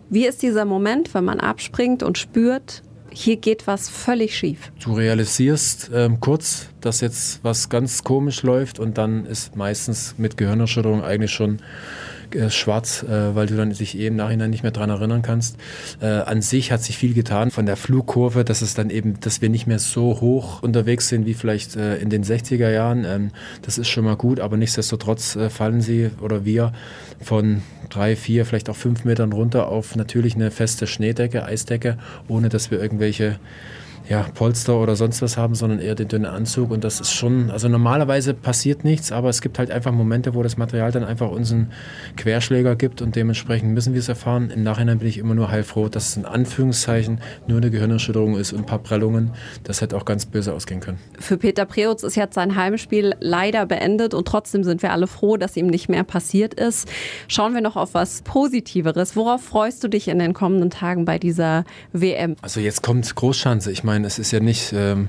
Wie 0.08 0.26
ist 0.26 0.42
dieser 0.42 0.64
Moment, 0.64 1.12
wenn 1.12 1.24
man 1.24 1.38
abspringt 1.38 2.02
und 2.02 2.16
spürt, 2.16 2.82
hier 3.10 3.36
geht 3.36 3.66
was 3.66 3.88
völlig 3.88 4.36
schief. 4.36 4.70
Du 4.82 4.92
realisierst 4.92 5.90
ähm, 5.92 6.20
kurz, 6.20 6.68
dass 6.80 7.00
jetzt 7.00 7.40
was 7.42 7.68
ganz 7.68 8.04
komisch 8.04 8.42
läuft 8.42 8.78
und 8.78 8.98
dann 8.98 9.26
ist 9.26 9.56
meistens 9.56 10.14
mit 10.18 10.36
Gehirnerschütterung 10.36 11.02
eigentlich 11.02 11.32
schon 11.32 11.58
äh, 12.34 12.50
schwarz, 12.50 13.02
äh, 13.02 13.34
weil 13.34 13.46
du 13.46 13.56
dann 13.56 13.70
dich 13.70 13.96
eben 13.96 14.08
im 14.08 14.16
Nachhinein 14.16 14.50
nicht 14.50 14.62
mehr 14.62 14.72
daran 14.72 14.90
erinnern 14.90 15.22
kannst. 15.22 15.56
Äh, 16.00 16.06
an 16.06 16.42
sich 16.42 16.72
hat 16.72 16.82
sich 16.82 16.98
viel 16.98 17.14
getan 17.14 17.50
von 17.50 17.66
der 17.66 17.76
Flugkurve, 17.76 18.44
dass 18.44 18.62
es 18.62 18.74
dann 18.74 18.90
eben, 18.90 19.20
dass 19.20 19.40
wir 19.42 19.48
nicht 19.48 19.66
mehr 19.66 19.78
so 19.78 20.20
hoch 20.20 20.62
unterwegs 20.62 21.08
sind 21.08 21.26
wie 21.26 21.34
vielleicht 21.34 21.76
äh, 21.76 21.96
in 21.96 22.10
den 22.10 22.24
60er 22.24 22.70
Jahren. 22.70 23.04
Ähm, 23.04 23.30
das 23.62 23.78
ist 23.78 23.88
schon 23.88 24.04
mal 24.04 24.16
gut, 24.16 24.40
aber 24.40 24.56
nichtsdestotrotz 24.56 25.36
äh, 25.36 25.50
fallen 25.50 25.80
sie 25.80 26.10
oder 26.20 26.44
wir 26.44 26.72
von 27.20 27.62
drei, 27.90 28.16
vier, 28.16 28.46
vielleicht 28.46 28.70
auch 28.70 28.76
fünf 28.76 29.04
Metern 29.04 29.32
runter 29.32 29.68
auf 29.68 29.96
natürlich 29.96 30.34
eine 30.34 30.50
feste 30.50 30.86
Schneedecke, 30.86 31.44
Eisdecke, 31.44 31.98
ohne 32.28 32.48
dass 32.48 32.70
wir 32.70 32.80
irgendwelche 32.80 33.38
ja, 34.08 34.22
Polster 34.34 34.80
oder 34.80 34.96
sonst 34.96 35.20
was 35.20 35.36
haben, 35.36 35.54
sondern 35.54 35.80
eher 35.80 35.94
den 35.94 36.08
dünnen 36.08 36.26
Anzug. 36.26 36.70
Und 36.70 36.82
das 36.82 37.00
ist 37.00 37.12
schon, 37.12 37.50
also 37.50 37.68
normalerweise 37.68 38.32
passiert 38.32 38.82
nichts, 38.84 39.12
aber 39.12 39.28
es 39.28 39.42
gibt 39.42 39.58
halt 39.58 39.70
einfach 39.70 39.92
Momente, 39.92 40.34
wo 40.34 40.42
das 40.42 40.56
Material 40.56 40.90
dann 40.92 41.04
einfach 41.04 41.30
unseren 41.30 41.72
Querschläger 42.16 42.74
gibt 42.74 43.02
und 43.02 43.16
dementsprechend 43.16 43.74
müssen 43.74 43.92
wir 43.92 44.00
es 44.00 44.08
erfahren. 44.08 44.50
Im 44.50 44.62
Nachhinein 44.62 44.98
bin 44.98 45.08
ich 45.08 45.18
immer 45.18 45.34
nur 45.34 45.50
heilfroh, 45.50 45.88
dass 45.88 46.10
es 46.10 46.16
in 46.16 46.24
Anführungszeichen 46.24 47.20
nur 47.46 47.58
eine 47.58 47.70
Gehirnerschütterung 47.70 48.36
ist 48.36 48.52
und 48.52 48.60
ein 48.60 48.66
paar 48.66 48.78
Prellungen. 48.78 49.32
Das 49.64 49.82
hätte 49.82 49.96
auch 49.96 50.06
ganz 50.06 50.24
böse 50.24 50.54
ausgehen 50.54 50.80
können. 50.80 50.98
Für 51.18 51.36
Peter 51.36 51.66
Preutz 51.66 52.02
ist 52.02 52.16
jetzt 52.16 52.34
sein 52.34 52.56
Heimspiel 52.56 53.14
leider 53.20 53.66
beendet 53.66 54.14
und 54.14 54.26
trotzdem 54.26 54.64
sind 54.64 54.82
wir 54.82 54.92
alle 54.92 55.06
froh, 55.06 55.36
dass 55.36 55.56
ihm 55.56 55.66
nicht 55.66 55.90
mehr 55.90 56.04
passiert 56.04 56.54
ist. 56.54 56.88
Schauen 57.28 57.52
wir 57.52 57.60
noch 57.60 57.76
auf 57.76 57.92
was 57.92 58.22
Positiveres. 58.22 59.16
Worauf 59.16 59.42
freust 59.42 59.84
du 59.84 59.88
dich 59.88 60.08
in 60.08 60.18
den 60.18 60.32
kommenden 60.32 60.70
Tagen 60.70 61.04
bei 61.04 61.18
dieser 61.18 61.64
WM? 61.92 62.36
Also 62.40 62.60
jetzt 62.60 62.82
kommt 62.82 63.14
Großschanze. 63.14 63.70
Ich 63.70 63.84
meine, 63.84 63.97
meine, 63.98 64.06
es 64.06 64.18
ist 64.20 64.30
ja 64.30 64.38
nicht, 64.38 64.72
ähm, 64.72 65.08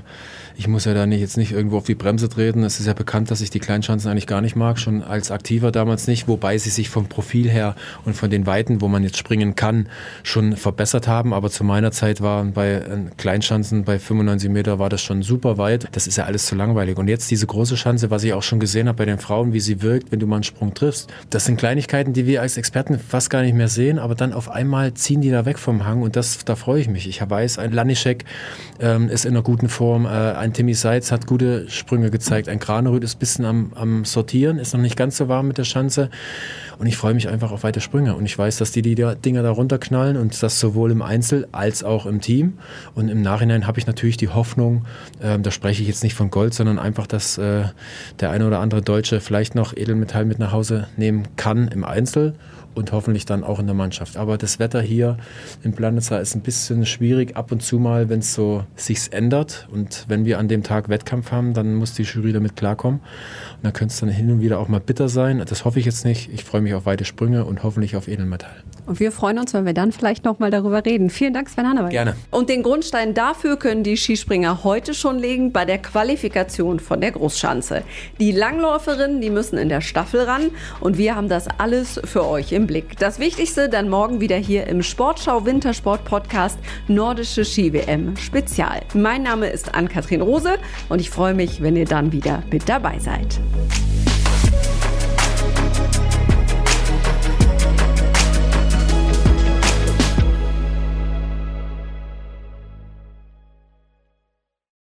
ich 0.60 0.68
muss 0.68 0.84
ja 0.84 0.92
da 0.92 1.06
nicht, 1.06 1.20
jetzt 1.20 1.38
nicht 1.38 1.52
irgendwo 1.52 1.78
auf 1.78 1.86
die 1.86 1.94
Bremse 1.94 2.28
treten. 2.28 2.64
Es 2.64 2.80
ist 2.80 2.86
ja 2.86 2.92
bekannt, 2.92 3.30
dass 3.30 3.40
ich 3.40 3.48
die 3.48 3.60
Kleinschanzen 3.60 4.10
eigentlich 4.10 4.26
gar 4.26 4.42
nicht 4.42 4.56
mag, 4.56 4.78
schon 4.78 5.02
als 5.02 5.30
Aktiver 5.30 5.72
damals 5.72 6.06
nicht, 6.06 6.28
wobei 6.28 6.58
sie 6.58 6.68
sich 6.68 6.90
vom 6.90 7.06
Profil 7.06 7.48
her 7.48 7.74
und 8.04 8.12
von 8.12 8.28
den 8.28 8.44
Weiten, 8.44 8.82
wo 8.82 8.88
man 8.88 9.02
jetzt 9.02 9.16
springen 9.16 9.56
kann, 9.56 9.88
schon 10.22 10.58
verbessert 10.58 11.08
haben. 11.08 11.32
Aber 11.32 11.48
zu 11.48 11.64
meiner 11.64 11.92
Zeit 11.92 12.20
waren 12.20 12.52
bei 12.52 12.72
äh, 12.72 12.82
Kleinschanzen 13.16 13.84
bei 13.84 13.98
95 13.98 14.50
Meter 14.50 14.78
war 14.78 14.90
das 14.90 15.00
schon 15.00 15.22
super 15.22 15.56
weit. 15.56 15.88
Das 15.92 16.06
ist 16.06 16.18
ja 16.18 16.24
alles 16.24 16.44
zu 16.44 16.56
langweilig. 16.56 16.98
Und 16.98 17.08
jetzt 17.08 17.30
diese 17.30 17.46
große 17.46 17.78
Schanze, 17.78 18.10
was 18.10 18.22
ich 18.22 18.34
auch 18.34 18.42
schon 18.42 18.60
gesehen 18.60 18.86
habe 18.86 18.98
bei 18.98 19.06
den 19.06 19.18
Frauen, 19.18 19.54
wie 19.54 19.60
sie 19.60 19.80
wirkt, 19.80 20.12
wenn 20.12 20.20
du 20.20 20.26
mal 20.26 20.36
einen 20.36 20.44
Sprung 20.44 20.74
triffst. 20.74 21.08
Das 21.30 21.46
sind 21.46 21.56
Kleinigkeiten, 21.56 22.12
die 22.12 22.26
wir 22.26 22.42
als 22.42 22.58
Experten 22.58 22.98
fast 22.98 23.30
gar 23.30 23.40
nicht 23.40 23.54
mehr 23.54 23.68
sehen, 23.68 23.98
aber 23.98 24.14
dann 24.14 24.34
auf 24.34 24.50
einmal 24.50 24.92
ziehen 24.92 25.22
die 25.22 25.30
da 25.30 25.46
weg 25.46 25.58
vom 25.58 25.86
Hang 25.86 26.02
und 26.02 26.16
das, 26.16 26.44
da 26.44 26.54
freue 26.54 26.82
ich 26.82 26.88
mich. 26.88 27.08
Ich 27.08 27.22
weiß, 27.26 27.56
ein 27.56 27.72
Lanischek 27.72 28.26
ähm, 28.78 29.08
ist 29.08 29.24
in 29.24 29.30
einer 29.30 29.42
guten 29.42 29.70
Form. 29.70 30.04
Äh, 30.04 30.08
ein 30.08 30.49
Timmy 30.52 30.74
Seitz 30.74 31.12
hat 31.12 31.26
gute 31.26 31.68
Sprünge 31.70 32.10
gezeigt. 32.10 32.48
Ein 32.48 32.58
Granerüth 32.58 33.04
ist 33.04 33.16
ein 33.16 33.18
bisschen 33.18 33.44
am, 33.44 33.72
am 33.74 34.04
Sortieren, 34.04 34.58
ist 34.58 34.72
noch 34.72 34.80
nicht 34.80 34.96
ganz 34.96 35.16
so 35.16 35.28
warm 35.28 35.48
mit 35.48 35.58
der 35.58 35.64
Schanze. 35.64 36.10
Und 36.80 36.86
ich 36.86 36.96
freue 36.96 37.12
mich 37.12 37.28
einfach 37.28 37.52
auf 37.52 37.62
weite 37.62 37.82
Sprünge. 37.82 38.14
Und 38.14 38.24
ich 38.24 38.38
weiß, 38.38 38.56
dass 38.56 38.72
die 38.72 38.80
die 38.80 38.94
Dinger 38.94 39.42
da 39.42 39.50
runterknallen 39.50 40.16
und 40.16 40.42
das 40.42 40.58
sowohl 40.58 40.90
im 40.90 41.02
Einzel 41.02 41.46
als 41.52 41.84
auch 41.84 42.06
im 42.06 42.22
Team. 42.22 42.54
Und 42.94 43.10
im 43.10 43.20
Nachhinein 43.20 43.66
habe 43.66 43.78
ich 43.78 43.86
natürlich 43.86 44.16
die 44.16 44.30
Hoffnung, 44.30 44.86
äh, 45.20 45.38
da 45.38 45.50
spreche 45.50 45.82
ich 45.82 45.88
jetzt 45.88 46.02
nicht 46.02 46.14
von 46.14 46.30
Gold, 46.30 46.54
sondern 46.54 46.78
einfach, 46.78 47.06
dass 47.06 47.36
äh, 47.36 47.64
der 48.18 48.30
eine 48.30 48.46
oder 48.46 48.60
andere 48.60 48.80
Deutsche 48.80 49.20
vielleicht 49.20 49.54
noch 49.54 49.76
Edelmetall 49.76 50.24
mit 50.24 50.38
nach 50.38 50.52
Hause 50.52 50.86
nehmen 50.96 51.24
kann 51.36 51.68
im 51.68 51.84
Einzel 51.84 52.34
und 52.74 52.92
hoffentlich 52.92 53.26
dann 53.26 53.44
auch 53.44 53.58
in 53.58 53.66
der 53.66 53.74
Mannschaft. 53.74 54.16
Aber 54.16 54.38
das 54.38 54.58
Wetter 54.58 54.80
hier 54.80 55.16
in 55.62 55.72
Planitza 55.72 56.18
ist 56.18 56.34
ein 56.34 56.40
bisschen 56.40 56.86
schwierig 56.86 57.36
ab 57.36 57.52
und 57.52 57.62
zu 57.62 57.78
mal, 57.78 58.08
wenn 58.08 58.20
es 58.20 58.34
so 58.34 58.64
sich 58.76 59.12
ändert. 59.12 59.68
Und 59.72 60.04
wenn 60.08 60.24
wir 60.24 60.38
an 60.38 60.48
dem 60.48 60.62
Tag 60.62 60.88
Wettkampf 60.88 61.32
haben, 61.32 61.52
dann 61.52 61.74
muss 61.74 61.94
die 61.94 62.02
Jury 62.02 62.32
damit 62.32 62.56
klarkommen. 62.56 63.00
Und 63.00 63.64
dann 63.64 63.72
könnte 63.72 63.92
es 63.92 64.00
dann 64.00 64.08
hin 64.08 64.30
und 64.30 64.40
wieder 64.40 64.58
auch 64.58 64.68
mal 64.68 64.80
bitter 64.80 65.08
sein. 65.08 65.42
Das 65.46 65.64
hoffe 65.64 65.80
ich 65.80 65.86
jetzt 65.86 66.04
nicht. 66.04 66.30
Ich 66.32 66.44
freue 66.44 66.60
mich 66.60 66.69
auf 66.74 66.86
weite 66.86 67.04
Sprünge 67.04 67.44
und 67.44 67.62
hoffentlich 67.62 67.96
auf 67.96 68.08
Edelmetall. 68.08 68.62
Und 68.86 68.98
wir 68.98 69.12
freuen 69.12 69.38
uns, 69.38 69.54
wenn 69.54 69.66
wir 69.66 69.74
dann 69.74 69.92
vielleicht 69.92 70.24
noch 70.24 70.38
mal 70.38 70.50
darüber 70.50 70.84
reden. 70.84 71.10
Vielen 71.10 71.32
Dank, 71.32 71.48
Sven 71.48 71.68
Hannawald. 71.68 71.92
Gerne. 71.92 72.16
Und 72.30 72.48
den 72.48 72.62
Grundstein 72.62 73.14
dafür 73.14 73.56
können 73.56 73.84
die 73.84 73.96
Skispringer 73.96 74.64
heute 74.64 74.94
schon 74.94 75.18
legen 75.18 75.52
bei 75.52 75.64
der 75.64 75.78
Qualifikation 75.78 76.80
von 76.80 77.00
der 77.00 77.12
Großschanze. 77.12 77.82
Die 78.18 78.32
Langläuferinnen, 78.32 79.20
die 79.20 79.30
müssen 79.30 79.58
in 79.58 79.68
der 79.68 79.80
Staffel 79.80 80.22
ran 80.22 80.50
und 80.80 80.98
wir 80.98 81.14
haben 81.14 81.28
das 81.28 81.46
alles 81.58 82.00
für 82.04 82.26
euch 82.26 82.52
im 82.52 82.66
Blick. 82.66 82.98
Das 82.98 83.18
Wichtigste 83.18 83.68
dann 83.68 83.88
morgen 83.88 84.20
wieder 84.20 84.36
hier 84.36 84.66
im 84.66 84.82
Sportschau 84.82 85.46
Wintersport 85.46 86.04
Podcast 86.04 86.58
Nordische 86.88 87.44
Ski-WM 87.44 88.16
Spezial. 88.16 88.80
Mein 88.94 89.22
Name 89.22 89.48
ist 89.50 89.74
Ann-Kathrin 89.74 90.20
Rose 90.20 90.58
und 90.88 91.00
ich 91.00 91.10
freue 91.10 91.34
mich, 91.34 91.62
wenn 91.62 91.76
ihr 91.76 91.86
dann 91.86 92.12
wieder 92.12 92.42
mit 92.50 92.68
dabei 92.68 92.98
seid. 92.98 93.38